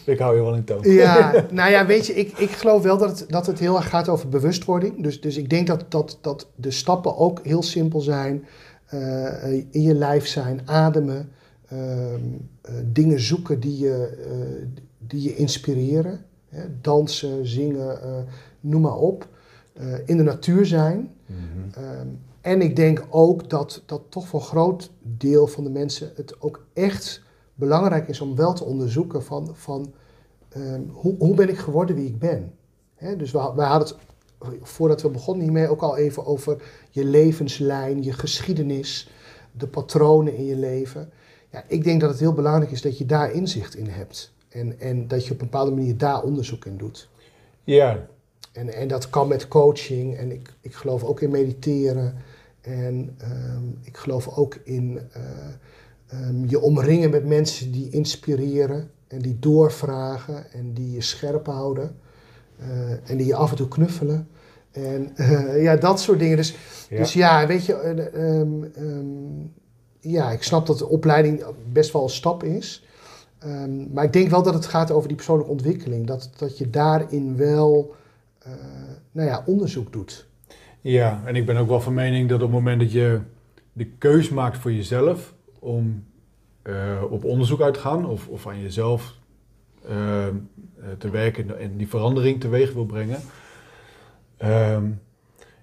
[0.05, 0.81] Ik hou je wel in toon.
[0.83, 3.89] Ja, nou ja, weet je, ik, ik geloof wel dat het, dat het heel erg
[3.89, 5.03] gaat over bewustwording.
[5.03, 8.45] Dus, dus ik denk dat, dat, dat de stappen ook heel simpel zijn.
[8.87, 11.29] Eh, in je lijf zijn, ademen.
[11.69, 11.81] ehm,
[12.63, 14.67] eh, dingen zoeken die je, eh,
[14.99, 16.21] die je inspireren.
[16.49, 18.09] Hè, dansen, zingen, eh,
[18.61, 19.29] noem maar op.
[19.73, 21.11] Eh, in de natuur zijn.
[21.75, 22.07] Ehm,
[22.49, 26.41] en ik denk ook dat, dat toch voor een groot deel van de mensen het
[26.41, 27.23] ook echt
[27.55, 29.95] belangrijk is om wel te onderzoeken van, van
[30.49, 32.55] ehm, hoe, hoe ben ik geworden wie ik ben.
[33.17, 33.97] Dus we, we hadden het,
[34.63, 39.11] voordat we begonnen hiermee, ook al even over je levenslijn, je geschiedenis,
[39.53, 41.11] de patronen in je leven.
[41.51, 44.33] Ja, ik denk dat het heel belangrijk is dat je daar inzicht in hebt.
[44.49, 47.09] En, en dat je op een bepaalde manier daar onderzoek in doet.
[47.65, 48.07] Ja,
[48.53, 50.17] En, en dat kan met coaching.
[50.17, 52.15] En ik, ik geloof ook in mediteren.
[52.61, 55.23] En ehm, ik geloof ook in eh,
[56.07, 58.91] ehm, je omringen met mensen die inspireren.
[59.09, 60.53] En die doorvragen.
[60.53, 61.97] En die je scherp houden.
[62.59, 64.29] eh, en die je af en toe knuffelen.
[64.71, 66.37] En eh, ja, dat soort dingen.
[66.37, 66.57] Dus
[66.89, 66.99] ja.
[66.99, 69.47] dus ja, weet je, eh, ehm,
[70.01, 72.87] ja, ik snap dat de opleiding best wel een stap is.
[73.93, 76.07] Maar ik denk wel dat het gaat over die persoonlijke ontwikkeling.
[76.07, 77.95] Dat, dat je daarin wel
[79.13, 80.28] nou ja, onderzoek doet.
[80.81, 83.21] Ja, en ik ben ook wel van mening dat op het moment dat je
[83.73, 86.05] de keus maakt voor jezelf om
[86.63, 89.15] eh, op onderzoek uit te gaan of, of aan jezelf
[89.89, 90.35] eh, eh,
[90.99, 93.21] te werken en die verandering teweeg wil brengen,
[94.37, 94.85] ehm,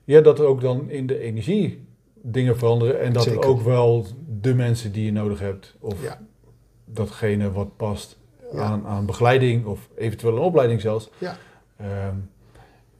[0.03, 1.83] ja, dat er ook dan in de energie
[2.21, 3.41] dingen veranderen en dat Zeker.
[3.41, 4.05] er ook wel
[4.41, 6.19] de mensen die je nodig hebt of Ja.
[6.85, 8.17] datgene wat past
[8.53, 8.59] Ja.
[8.61, 11.37] aan, aan begeleiding of eventueel een opleiding zelfs, Ja.
[11.77, 12.15] ehm,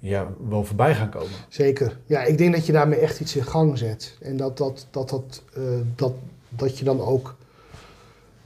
[0.05, 1.29] ja, wel voorbij gaan komen.
[1.49, 1.97] Zeker.
[2.05, 4.17] Ja, ik denk dat je daarmee echt iets in gang zet.
[4.21, 5.61] En dat, dat, dat, dat, eh,
[5.95, 6.13] dat,
[6.49, 7.35] dat je dan ook.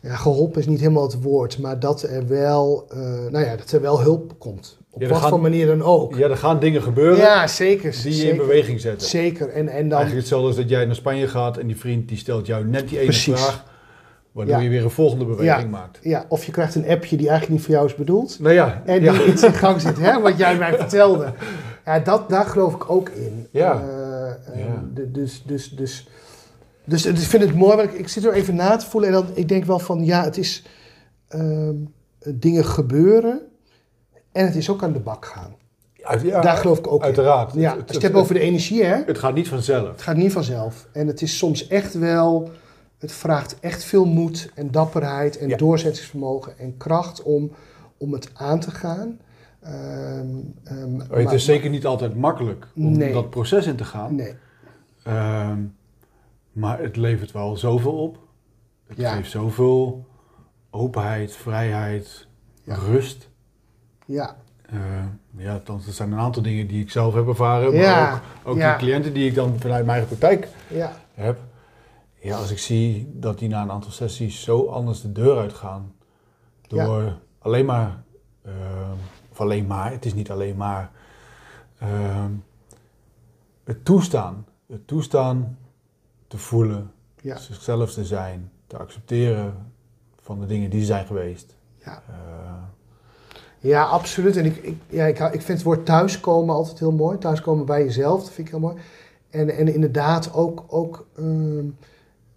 [0.02, 2.98] Ja, geholpen is niet helemaal het woord, maar dat er wel, eh,
[3.32, 4.78] nou ja, dat er wel hulp komt.
[4.92, 6.16] Op Ja, wat gaan- voor manier dan ook.
[6.16, 7.96] Ja, er gaan dingen gebeuren Ja, zeker.
[8.04, 9.08] die je in beweging zetten.
[9.08, 9.50] Zeker.
[9.50, 12.18] En, en dan, Eigenlijk hetzelfde als dat jij naar Spanje gaat en die vriend die
[12.18, 13.42] stelt jou net die ene Precies.
[13.42, 13.66] vraag,
[14.40, 14.62] waardoor Ja.
[14.64, 15.78] je weer een volgende beweging Ja.
[15.78, 16.00] maakt.
[16.02, 18.40] ja, of je krijgt een appje die eigenlijk niet voor jou is bedoeld.
[18.40, 19.12] Nou ja, En ja.
[19.14, 21.34] die iets in gang zit, hè, wat jij mij vertelde.
[21.86, 23.48] Ja, dat, daar geloof ik ook in.
[23.52, 23.72] Ja.
[23.82, 24.84] Eh, ehm, Ja.
[25.08, 26.08] dus, dus, dus,
[26.86, 29.10] dus, dus ik vind het mooi, want ik, ik zit er even na te voelen
[29.10, 30.64] en dan, ik denk wel van, ja, het is
[31.28, 31.76] ehm,
[32.26, 33.40] dingen gebeuren
[34.32, 35.56] en het is ook aan de bak gaan.
[36.24, 37.54] Ja, daar geloof ik ook uiteraard.
[37.54, 37.60] in.
[37.62, 39.92] Ja, Het- als je het, het hebt over de energie, hè, het gaat niet vanzelf.
[39.92, 40.88] het gaat niet vanzelf.
[40.94, 42.50] En het is soms echt wel,
[43.00, 45.58] het vraagt echt veel moed en dapperheid en Ja.
[45.58, 47.52] doorzettingsvermogen en kracht om,
[47.98, 49.20] om het aan te gaan.
[49.60, 49.76] Ehm,
[50.64, 53.14] ehm, Oh, het maar- is zeker niet altijd makkelijk om Nee.
[53.14, 54.16] dat proces in te gaan.
[54.16, 54.34] Nee,
[55.04, 55.60] Ehm,
[56.52, 58.18] maar het levert wel zoveel op.
[58.88, 59.16] Het Ja.
[59.16, 60.06] geeft zoveel
[60.70, 62.28] openheid, vrijheid,
[62.64, 62.76] Ja.
[62.76, 63.30] rust.
[64.06, 64.36] ja,
[65.38, 67.76] ja, althans, er zijn een aantal dingen die ik zelf heb ervaren.
[67.78, 68.22] Maar ook,
[68.52, 71.40] ook die cliënten die ik dan vanuit mijn eigen praktijk ja, heb.
[72.22, 75.94] Ja, als ik zie dat die na een aantal sessies zo anders de deur uitgaan.
[76.68, 78.04] Door alleen maar,
[78.42, 78.98] ehm,
[79.32, 80.92] of alleen maar, het is niet alleen maar,
[81.80, 82.32] ehm,
[83.64, 84.46] het toestaan.
[84.68, 85.58] Het toestaan
[86.28, 86.92] te voelen,
[87.22, 89.72] ja, zichzelf te zijn, te accepteren
[90.22, 91.56] van de dingen die zijn geweest.
[91.84, 92.04] ja.
[92.10, 92.54] Eh,
[93.62, 94.38] Ja, absoluut.
[94.38, 97.18] En ik, ik, ja, ik, ik vind het woord thuiskomen altijd heel mooi.
[97.18, 98.76] Thuiskomen bij jezelf, dat vind ik heel mooi.
[99.30, 101.66] En, en inderdaad ook, ook ehm,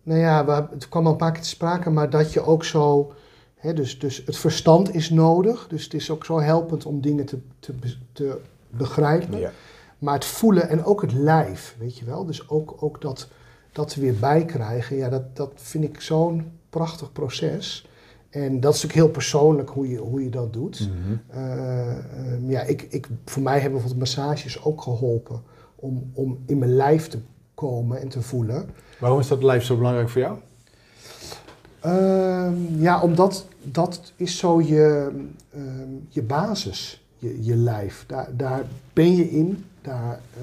[0.02, 2.64] nou ja, we, het kwam al een paar keer te sprake, maar dat je ook
[2.64, 3.12] zo,
[3.54, 5.66] hè, dus, dus het verstand is nodig.
[5.68, 7.72] Dus het is ook zo helpend om dingen te, te,
[8.12, 8.40] te
[8.70, 9.38] begrijpen.
[9.38, 9.52] ja.
[10.02, 12.24] Maar het voelen en ook het lijf, weet je wel.
[12.24, 13.28] Dus ook, ook dat,
[13.72, 17.88] dat weer bijkrijgen, ja, dat, dat vind ik zo'n prachtig proces.
[18.30, 20.88] En dat is natuurlijk heel persoonlijk hoe je, hoe je dat doet.
[20.88, 21.16] Mhm.
[21.28, 25.42] Eh, ehm, ja, ik, ik, voor mij hebben bijvoorbeeld massages ook geholpen
[25.74, 27.18] om, om in mijn lijf te
[27.62, 28.68] komen en te voelen.
[28.98, 30.38] Waarom is dat lijf zo belangrijk voor jou?
[31.80, 35.10] Ehm, ja, omdat dat is zo je,
[35.54, 38.04] ehm, je basis, je, je lijf.
[38.06, 40.42] Daar, daar ben je in, daar eh,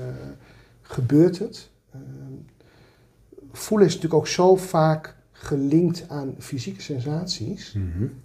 [0.82, 1.70] gebeurt het.
[1.92, 2.02] Ehm,
[3.52, 7.76] voelen is natuurlijk ook zo vaak gelinkt aan fysieke sensaties.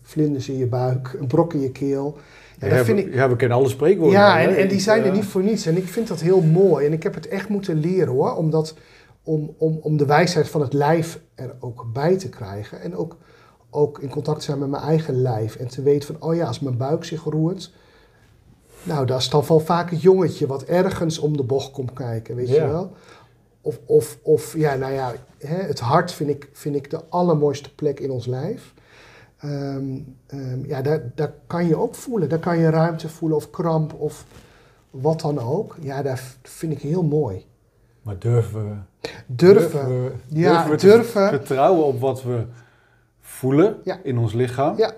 [0.03, 2.18] Vlinders in je buik, een brok in je keel.
[2.64, 4.18] Ja, Ja, dat vind we, ik, ja, we kennen alle spreekwoorden.
[4.20, 5.12] ja, en, en die zijn er Ja.
[5.12, 5.66] niet voor niets.
[5.66, 6.86] En ik vind dat heel mooi.
[6.86, 8.34] En ik heb het echt moeten leren hoor.
[8.36, 8.74] Omdat,
[9.22, 12.80] om, om, om de wijsheid van het lijf er ook bij te krijgen.
[12.80, 13.16] En ook,
[13.70, 15.56] ook in contact te zijn met mijn eigen lijf.
[15.56, 17.72] En te weten van, oh ja, als mijn buik zich roert.
[18.82, 22.36] Nou, dat is dan wel vaak het jongetje wat ergens om de bocht komt kijken,
[22.36, 22.92] weet je wel.
[23.60, 27.74] Of, of, of ja, nou ja, hè, het hart vind ik, vind ik de allermooiste
[27.74, 28.74] plek in ons lijf.
[29.45, 32.28] Ehm, ehm, ja, daar, daar kan je ook voelen.
[32.28, 34.24] Daar kan je ruimte voelen of kramp of
[34.90, 35.76] wat dan ook.
[35.80, 37.45] Ja, dat vind ik heel mooi.
[38.03, 38.74] Maar durven we,
[39.26, 39.86] Durven.
[39.88, 41.28] we, Ja, durven we te durven.
[41.28, 42.45] vertrouwen op wat we
[43.20, 43.99] voelen Ja.
[44.03, 44.76] in ons lichaam.
[44.76, 44.92] Ja.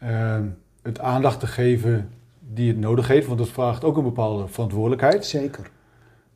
[0.00, 0.44] Ehm,
[0.82, 2.10] het aandacht te geven
[2.40, 5.26] die het nodig heeft, want dat vraagt ook een bepaalde verantwoordelijkheid.
[5.26, 5.70] Zeker.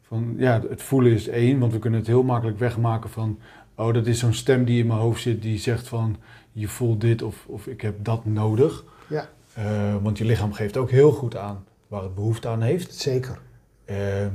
[0.02, 3.38] Van, ja, het voelen is één, want we kunnen het heel makkelijk wegmaken van...
[3.76, 6.16] oh, dat is zo'n stem die in mijn hoofd zit die zegt van...
[6.52, 8.84] je voelt dit of, of ik heb dat nodig.
[9.08, 9.28] Ja.
[9.52, 12.94] Eh, want je lichaam geeft ook heel goed aan waar het behoefte aan heeft.
[12.94, 13.38] Zeker.
[13.84, 14.30] Ehm,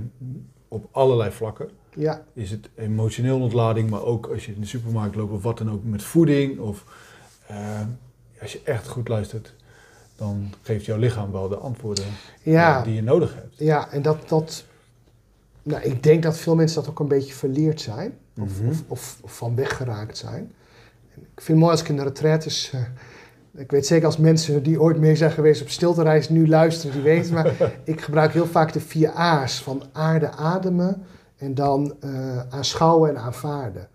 [0.68, 1.70] op allerlei vlakken.
[1.96, 5.58] Ja, Is het emotioneel ontlading, maar ook als je in de supermarkt loopt of wat
[5.58, 6.60] dan ook met voeding.
[6.60, 6.84] Of
[7.48, 7.88] ehm,
[8.42, 9.54] als je echt goed luistert,
[10.16, 12.06] dan geeft jouw lichaam wel de antwoorden
[12.44, 12.78] ja.
[12.78, 13.58] eh, die je nodig hebt.
[13.58, 14.66] Ja, en dat, dat,
[15.64, 18.14] nou, ik denk dat veel mensen dat ook een beetje verleerd zijn.
[18.42, 18.70] Of, Mhm.
[18.70, 20.52] of, of, of van weggeraakt zijn.
[21.16, 22.72] En ik vind het mooi als ik in de retraites...
[22.74, 22.82] eh,
[23.62, 27.02] ik weet zeker als mensen die ooit mee zijn geweest op stiltereis nu luisteren, die
[27.04, 27.34] weten.
[27.34, 27.54] Maar
[27.84, 31.04] ik gebruik heel vaak de vier A's van aarde, ademen
[31.38, 33.88] en dan eh, aanschouwen en aanvaarden.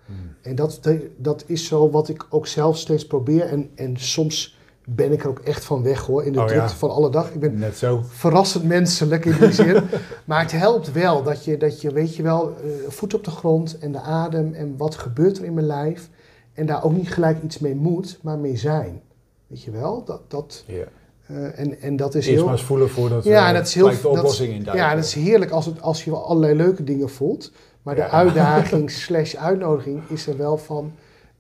[0.43, 3.43] En dat, dat- dat is zo wat ik ook zelf steeds probeer.
[3.49, 4.56] En, en soms
[4.89, 6.53] ben ik er ook echt van weg hoor, in de Oh ja.
[6.55, 7.31] drukte van alle dag.
[7.33, 8.05] Ik ben Net zo.
[8.09, 9.83] verrassend menselijk in die zin.
[10.25, 13.31] maar het helpt wel dat je, dat je weet je wel, eh, voet op de
[13.31, 16.09] grond en de adem en wat gebeurt er in mijn lijf.
[16.55, 19.01] En daar ook niet gelijk iets mee moet, maar mee zijn.
[19.47, 20.05] Weet je wel?
[20.05, 20.85] Dat, dat, Ja.
[21.27, 22.45] eh, en, en dat is Eerst heel...
[22.45, 25.05] maar eens voelen voordat Ja, en dat is heel- de dat- oplossing in Ja, dat
[25.05, 27.53] is heerlijk als, het, als je allerlei leuke dingen voelt.
[27.83, 28.05] Maar Ja.
[28.05, 30.93] de uitdaging slash uitnodiging is er wel van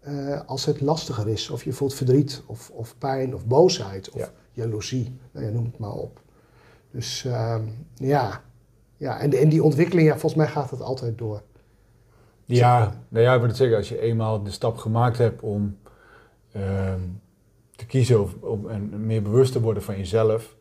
[0.07, 1.51] eh, als het lastiger is.
[1.51, 4.31] Of je voelt verdriet of, of pijn of boosheid of Ja.
[4.53, 5.19] jaloezie.
[5.33, 6.21] Nou ja, noem het maar op.
[6.91, 7.63] Dus ehm,
[7.95, 8.43] ja.
[8.97, 11.43] ja en, en die ontwikkeling, ja, volgens mij gaat het altijd door.
[12.45, 15.79] Ja, nou ja, ik wil het zeggen, als je eenmaal de stap gemaakt hebt om
[16.53, 17.01] ehm,
[17.77, 20.57] te kiezen of, om, en meer bewust te worden van jezelf,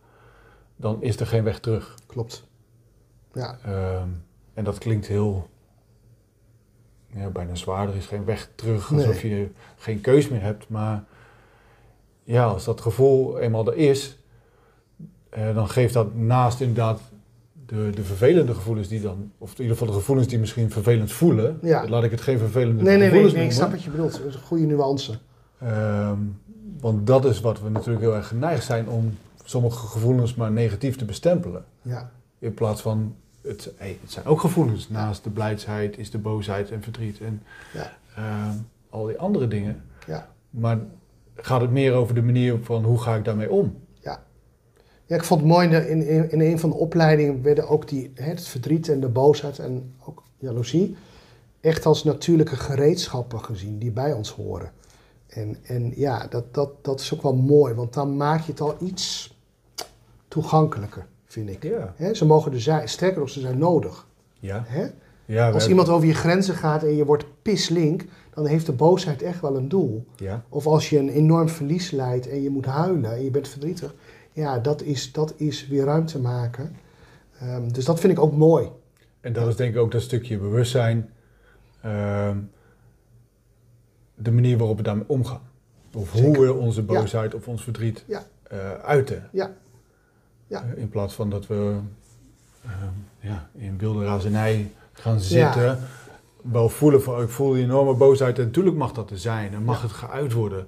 [0.76, 1.96] dan is er geen weg terug.
[2.06, 2.48] Klopt.
[3.34, 4.10] Ja, Ehm,
[4.54, 5.50] en dat klinkt heel,
[7.16, 9.48] ja, bijna zwaar, er is geen weg terug, alsof je
[9.78, 10.70] geen keus meer hebt.
[10.70, 11.04] Maar
[12.24, 14.18] ja, als dat gevoel eenmaal er is,
[15.30, 17.00] eh, dan geeft dat naast inderdaad
[17.66, 21.12] de, de vervelende gevoelens die dan, of in ieder geval de gevoelens die misschien vervelend
[21.12, 21.88] voelen, Ja.
[21.88, 23.68] laat ik het geen vervelende nee, nee, nee, gevoelens nee, ik noemen.
[23.68, 24.34] snap wat je bedoelt.
[24.36, 25.18] Een goede nuance.
[25.60, 26.18] Ehm,
[26.80, 30.96] want dat is wat we natuurlijk heel erg geneigd zijn om sommige gevoelens maar negatief
[30.98, 31.66] te bestempelen.
[31.82, 33.16] Ja, In plaats van,
[33.48, 33.72] het,
[34.06, 34.90] zijn ook gevoelens.
[34.90, 37.44] Naast de blijdsheid is de boosheid en verdriet en
[37.74, 37.98] Ja.
[38.16, 38.58] ehm,
[38.90, 39.84] al die andere dingen.
[40.08, 40.80] ja, Maar
[41.36, 43.78] gaat het meer over de manier van hoe ga ik daarmee om?
[44.00, 44.24] Ja.
[45.06, 48.12] Ja, ik vond het mooi, in, in, in een van de opleidingen werden ook die,
[48.16, 50.96] het verdriet en de boosheid en ook jaloezie
[51.62, 54.72] echt als natuurlijke gereedschappen gezien die bij ons horen.
[55.28, 58.62] En, en ja, dat, dat, dat is ook wel mooi, want dan maak je het
[58.62, 59.34] al iets
[60.28, 61.06] toegankelijker,
[61.36, 61.64] vind ik.
[61.98, 62.14] Ja.
[62.14, 64.08] Ze mogen er zijn, sterker nog, ze zijn nodig.
[64.40, 64.66] Ja.
[65.26, 69.22] Ja Als iemand over je grenzen gaat en je wordt pislink, dan heeft de boosheid
[69.22, 70.06] echt wel een doel.
[70.16, 70.44] Ja.
[70.50, 73.96] Of als je een enorm verlies leidt en je moet huilen en je bent verdrietig.
[74.32, 76.76] Ja, dat is, dat is weer ruimte maken.
[77.40, 78.70] Ehm, dus dat vind ik ook mooi.
[79.22, 81.10] En dat is denk ik ook dat stukje bewustzijn.
[81.82, 82.38] ehm,
[84.16, 85.42] de manier waarop we daarmee omgaan.
[85.94, 88.06] Of hoe we onze boosheid of ons verdriet
[88.48, 89.30] eh, uiten.
[89.32, 89.52] Ja.
[90.48, 90.64] Ja.
[90.64, 91.78] Eh, in plaats van dat we
[92.66, 92.74] ehm,
[93.20, 95.80] ja, in wilde razernij gaan zitten.
[96.42, 98.40] Wel voelen van, ik voel die enorme boosheid.
[98.40, 99.54] En natuurlijk mag dat er zijn.
[99.54, 99.82] En mag Ja.
[99.88, 100.68] het geuit worden.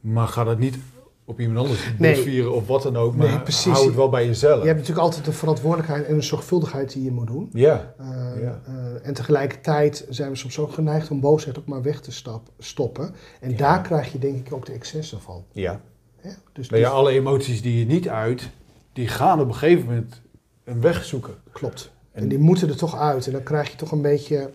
[0.00, 0.78] Maar ga dat niet
[1.24, 2.14] op iemand anders Nee.
[2.14, 3.16] botvieren of wat dan ook.
[3.16, 3.72] Nee, Maar precies.
[3.72, 4.60] hou het wel bij jezelf.
[4.60, 7.48] Je hebt natuurlijk altijd de verantwoordelijkheid en de zorgvuldigheid die je moet doen.
[7.52, 7.94] Ja.
[7.98, 8.06] Eh,
[8.42, 8.60] Ja.
[8.66, 8.74] eh,
[9.06, 13.14] en tegelijkertijd zijn we soms ook geneigd om boosheid ook maar weg te stap, stoppen.
[13.40, 13.56] En Ja.
[13.56, 15.44] daar krijg je denk ik ook de excessen van.
[15.52, 15.80] ja.
[16.20, 16.30] Hè?
[16.52, 18.50] Dus, ja, dus- alle emoties die je niet uit,
[18.94, 20.20] die gaan op een gegeven moment
[20.64, 21.34] een weg zoeken.
[21.52, 21.92] klopt.
[22.12, 23.26] En- En die moeten er toch uit.
[23.26, 24.50] En dan krijg je toch een beetje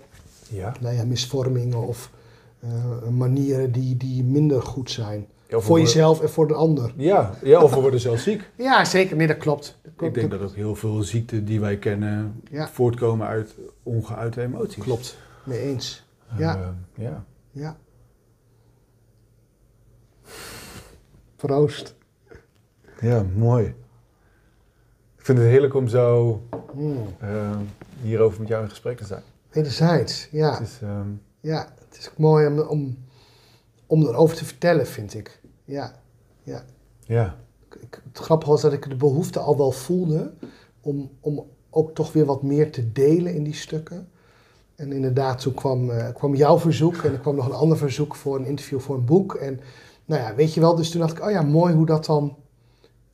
[0.50, 0.74] Ja.
[0.80, 2.12] nou ja, misvormingen of
[2.60, 5.28] eh, manieren die, die minder goed zijn.
[5.50, 6.94] Voor jezelf en voor de ander.
[6.98, 8.50] Ja, ja, of we worden zelfs ziek.
[8.58, 9.16] Ja, zeker.
[9.16, 9.78] Nee, dat klopt.
[9.84, 10.16] Dat klopt.
[10.16, 12.68] Ik denk dat ook heel veel ziekten die wij kennen Ja.
[12.68, 14.84] voortkomen uit ongeuite emoties.
[14.84, 15.18] Klopt.
[15.44, 16.06] Mee eens.
[16.32, 16.76] Eh, Ja.
[16.96, 17.26] ja.
[17.52, 17.78] Ja.
[21.36, 21.96] Proost.
[23.02, 23.74] Ja, mooi.
[25.30, 26.42] Ik vind het heerlijk om zo
[26.74, 26.98] Mm.
[27.20, 27.58] eh,
[28.02, 29.22] hierover met jou in gesprek te zijn.
[29.52, 30.52] Wederzijds, ja.
[30.52, 31.08] Het is, ehm,
[31.40, 32.98] Ja, het is ook mooi om, om,
[33.86, 35.42] om erover te vertellen, vind ik.
[35.66, 35.94] Ja,
[36.44, 36.64] ja.
[37.06, 37.36] ja.
[37.80, 40.34] Ik- Het grappige was dat ik de behoefte al wel voelde
[40.82, 44.10] om, om ook toch weer wat meer te delen in die stukken.
[44.76, 48.16] En inderdaad, toen kwam, eh, kwam jouw verzoek en er kwam nog een ander verzoek
[48.16, 49.36] voor een interview voor een boek.
[49.36, 49.60] En
[50.06, 52.36] nou ja, weet je wel, dus toen dacht ik, oh ja, mooi hoe dat dan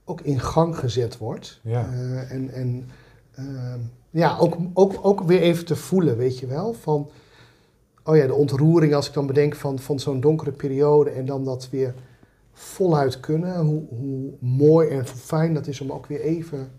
[0.05, 1.59] ook in gang gezet wordt.
[1.63, 1.89] Ja.
[1.91, 2.89] Eh, en en
[3.35, 3.79] ehm,
[4.09, 7.09] ja, ook, ook, ook weer even te voelen, weet je wel, van,
[8.03, 11.45] oh ja, de ontroering als ik dan bedenk van, van zo'n donkere periode en dan
[11.45, 11.93] dat weer
[12.53, 13.59] voluit kunnen.
[13.59, 16.71] Hoe, hoe mooi en hoe fijn dat is om ook weer even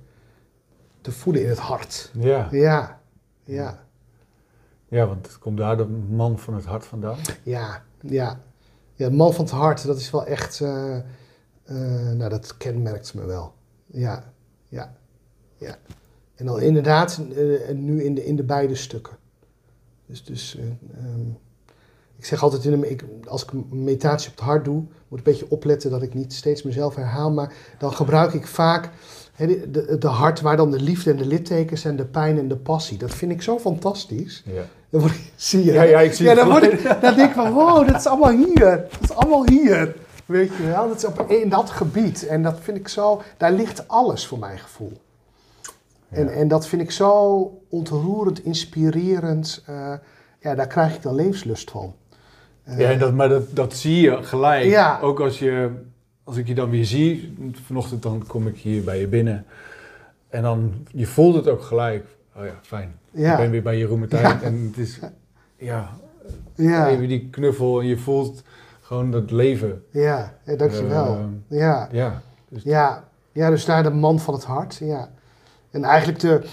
[1.00, 2.10] te voelen in het hart.
[2.18, 2.48] Ja.
[2.50, 3.00] Ja,
[3.44, 3.86] ja,
[4.88, 7.18] ja, want het komt daar de man van het hart vandaan.
[7.42, 8.40] ja, ja.
[8.94, 10.96] Ja, de man van het hart, dat is wel echt, eh,
[12.16, 13.52] nou dat kenmerkt me wel.
[13.86, 14.32] Ja,
[14.68, 14.96] ja,
[15.56, 15.78] ja.
[16.34, 19.16] En dan inderdaad eh, nu in de, in de beide stukken.
[20.06, 21.28] Dus, dus eh, ehm,
[22.16, 24.74] ik zeg altijd, in een, ik, als ik een meditatie op het hart doe,
[25.08, 28.46] moet ik een beetje opletten dat ik niet steeds mezelf herhaal, maar dan gebruik ik
[28.46, 28.90] vaak
[29.32, 32.38] hè, de, de, de hart waar dan de liefde en de littekens en de pijn
[32.38, 32.98] en de passie.
[32.98, 34.42] Dat vind ik zo fantastisch.
[34.46, 34.62] Ja.
[34.90, 35.72] Dan word ik, zie je?
[35.72, 37.96] Ja, ja, ik zie ja, het dan, word ik, dan denk ik van, wow, dat
[37.96, 38.86] is allemaal hier.
[38.90, 39.96] Dat is allemaal hier.
[40.26, 42.26] Weet je wel, dat is op, in dat gebied.
[42.26, 44.92] En dat vind ik zo, daar ligt alles voor mijn gevoel.
[46.08, 46.30] En, Ja.
[46.30, 49.62] en dat vind ik zo ontroerend, inspirerend.
[49.66, 49.92] eh,
[50.40, 51.94] ja, daar krijg ik dan levenslust van.
[52.64, 54.64] Eh, Ja, en dat, maar dat, dat zie je gelijk.
[54.64, 54.98] Ja.
[55.00, 55.70] Ook als, je,
[56.24, 59.46] als ik je dan weer zie, vanochtend dan kom ik hier bij je binnen.
[60.28, 62.06] En dan, je voelt het ook gelijk.
[62.36, 62.98] Oh ja, fijn.
[63.10, 63.32] Ja.
[63.32, 64.22] Ik ben weer bij Jeroen Martijn.
[64.22, 64.42] Ja.
[64.42, 64.98] En het is,
[65.56, 65.96] ja,
[66.54, 68.42] ja, even die knuffel en je voelt
[68.86, 69.84] gewoon dat leven.
[69.90, 71.06] ja, ja, dankjewel.
[71.06, 71.88] Ehm, ja.
[71.92, 74.76] ja, dus Ja, ja, dus daar de man van het hart.
[74.76, 75.10] Ja.
[75.70, 76.44] En eigenlijk de,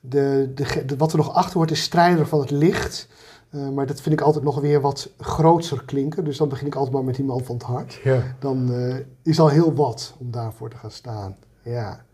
[0.00, 3.08] de, de, wat er nog achter wordt is strijder van het licht.
[3.50, 6.24] Eh, maar dat vind ik altijd nog weer wat grootser klinken.
[6.24, 8.00] Dus dan begin ik altijd maar met die man van het hart.
[8.04, 8.22] ja.
[8.38, 11.36] Dan eh, is al heel wat om daarvoor te gaan staan.
[11.62, 12.04] Ja,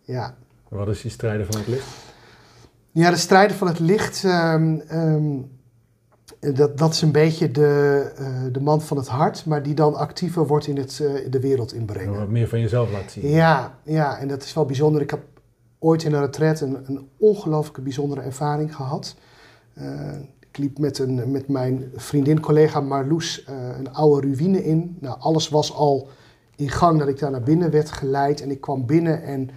[0.00, 0.34] ja.
[0.68, 1.86] Wat is die strijder van het licht?
[2.90, 5.36] Ja, de strijder van het licht, ehm, ehm,
[6.40, 9.94] dat, dat is een beetje de, eh, de man van het hart, maar die dan
[9.94, 12.18] actiever wordt in het, eh, de wereld inbrengen.
[12.18, 13.30] Wat meer van jezelf laten zien.
[13.30, 15.02] Ja, ja, en dat is wel bijzonder.
[15.02, 15.22] Ik heb
[15.78, 19.16] ooit in een retreat een, een ongelooflijke bijzondere ervaring gehad.
[19.74, 20.12] Eh,
[20.50, 23.44] ik liep met, een, met mijn vriendin, collega Marloes,
[23.78, 24.96] een oude ruïne in.
[25.00, 26.08] Nou, alles was al
[26.56, 28.40] in gang dat ik daar naar binnen werd geleid.
[28.42, 29.50] En ik kwam binnen en,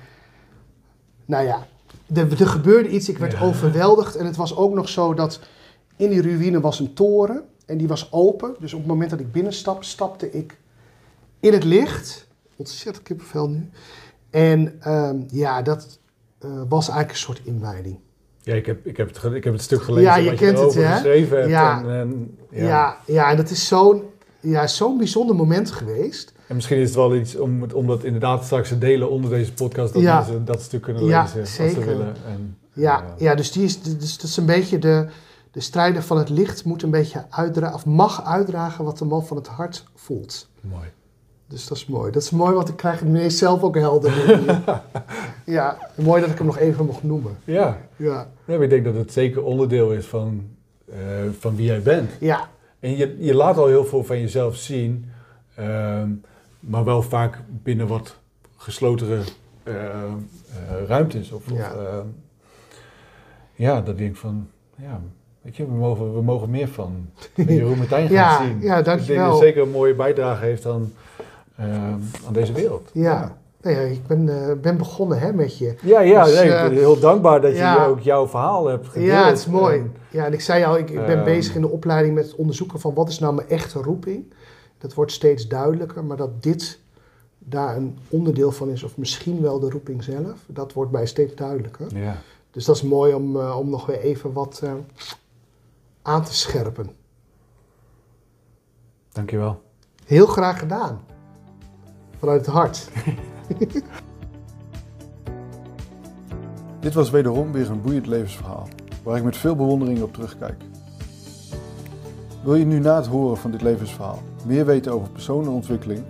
[1.26, 1.68] nou ja,
[2.14, 3.10] er, er gebeurde iets.
[3.10, 3.42] Ik werd Ja.
[3.42, 4.16] overweldigd.
[4.16, 5.40] En het was ook nog zo dat
[6.02, 7.44] in die ruïne was een toren.
[7.66, 8.56] En die was open.
[8.60, 10.58] Dus op het moment dat ik binnenstap, stapte ik
[11.40, 12.28] in het licht.
[12.56, 13.70] Ontzettend kippenvel nu.
[14.30, 16.00] En ehm, ja, dat
[16.40, 17.98] eh, was eigenlijk een soort inwijding.
[18.42, 20.58] Ja, ik heb, ik heb, het, ik heb het stuk gelezen Ja, je wat kent
[20.58, 20.92] je het, hè?
[20.92, 21.50] geschreven hebt.
[21.50, 21.80] Ja.
[21.84, 24.04] En, en, Ja, ja, en dat is zo'n
[24.40, 26.34] ja, zo'n bijzonder moment geweest.
[26.48, 29.54] En misschien is het wel iets om, om dat inderdaad straks te delen onder deze
[29.54, 30.16] podcast, dat Ja.
[30.16, 31.74] mensen dat stuk kunnen Ja, lezen als zeker.
[31.82, 32.16] ze willen.
[32.28, 35.08] En, Ja, eh, ja dus, die is, dus dat is een beetje de,
[35.52, 39.26] de strijder van het licht moet een beetje uitdragen, of mag uitdragen wat de man
[39.26, 40.50] van het hart voelt.
[40.62, 40.88] Mooi.
[41.48, 42.12] Dus dat is mooi.
[42.12, 44.14] Dat is mooi, want ik krijg het ineens zelf ook helder.
[45.46, 47.38] ja, mooi dat ik hem nog even mocht noemen.
[47.44, 47.78] Ja.
[47.96, 48.08] Ja,
[48.46, 50.48] ja, maar ik denk dat het zeker onderdeel is van,
[50.90, 50.98] eh,
[51.40, 52.12] van wie jij bent.
[52.20, 52.50] ja,
[52.80, 55.12] En je, je laat al heel veel van jezelf zien,
[55.56, 56.10] ehm,
[56.60, 58.16] maar wel vaak binnen wat
[58.58, 59.22] geslotere
[59.64, 60.14] eh, eh,
[60.88, 61.32] ruimtes.
[61.32, 61.72] Of, Ja.
[61.74, 62.06] ehm,
[63.56, 64.48] ja, dat denk ik van,
[64.78, 65.02] ja,
[65.42, 68.48] weet je, we mogen, we mogen meer van, Jeroen Martijn gaan Ja, zien.
[68.62, 69.24] ja, Ik denk dankjewel.
[69.24, 70.94] dat het zeker een mooie bijdrage heeft aan,
[71.58, 72.90] ehm, aan deze wereld.
[72.94, 73.40] ja.
[73.64, 75.76] Nou ja, ik ben, eh, ben begonnen hè, met je.
[75.82, 77.84] Ja, ja, Dus, nee, ik eh, ben heel dankbaar dat ja.
[77.84, 79.06] je ook jouw verhaal hebt gedeeld.
[79.12, 79.78] Ja, het is mooi.
[79.80, 82.36] En, Ja, en ik zei al, ik, ik ben bezig in de opleiding met het
[82.36, 84.34] onderzoeken van wat is nou mijn echte roeping.
[84.78, 86.80] Dat wordt steeds duidelijker, maar dat dit
[87.38, 91.36] daar een onderdeel van is, of misschien wel de roeping zelf, dat wordt mij steeds
[91.36, 91.86] duidelijker.
[91.96, 92.16] ja.
[92.52, 94.72] Dus dat is mooi om, eh, om nog weer even wat eh,
[96.02, 96.90] aan te scherpen.
[99.12, 99.62] Dankjewel.
[100.06, 101.02] Heel graag gedaan.
[102.18, 102.90] Vanuit het hart.
[106.80, 108.68] Dit was wederom weer een boeiend levensverhaal,
[109.04, 110.64] waar ik met veel bewondering op terugkijk.
[112.44, 116.04] Wil je nu na het horen van dit levensverhaal meer weten over persoonlijke ontwikkeling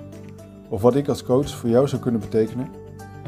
[0.69, 2.69] of wat ik als coach voor jou zou kunnen betekenen?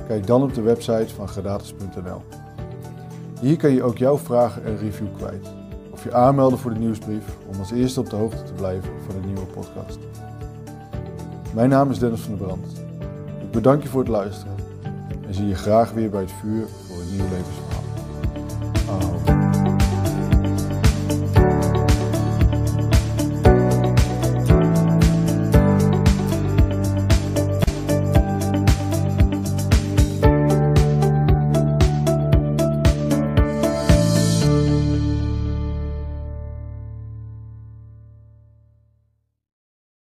[0.07, 2.21] Kijk dan op de website van gradatus.nl.
[3.39, 5.62] Hier kan je ook jouw vragen en review kwijt
[6.03, 9.25] je aanmelden voor de nieuwsbrief om als eerste op de hoogte te blijven van een
[9.25, 9.99] nieuwe podcast.
[11.53, 12.67] Mijn naam is Dennis van der Brand.
[13.41, 14.55] Ik bedank je voor het luisteren
[15.27, 17.83] en zie je graag weer bij het vuur voor een nieuw levensverhaal.
[18.89, 19.32] Aho.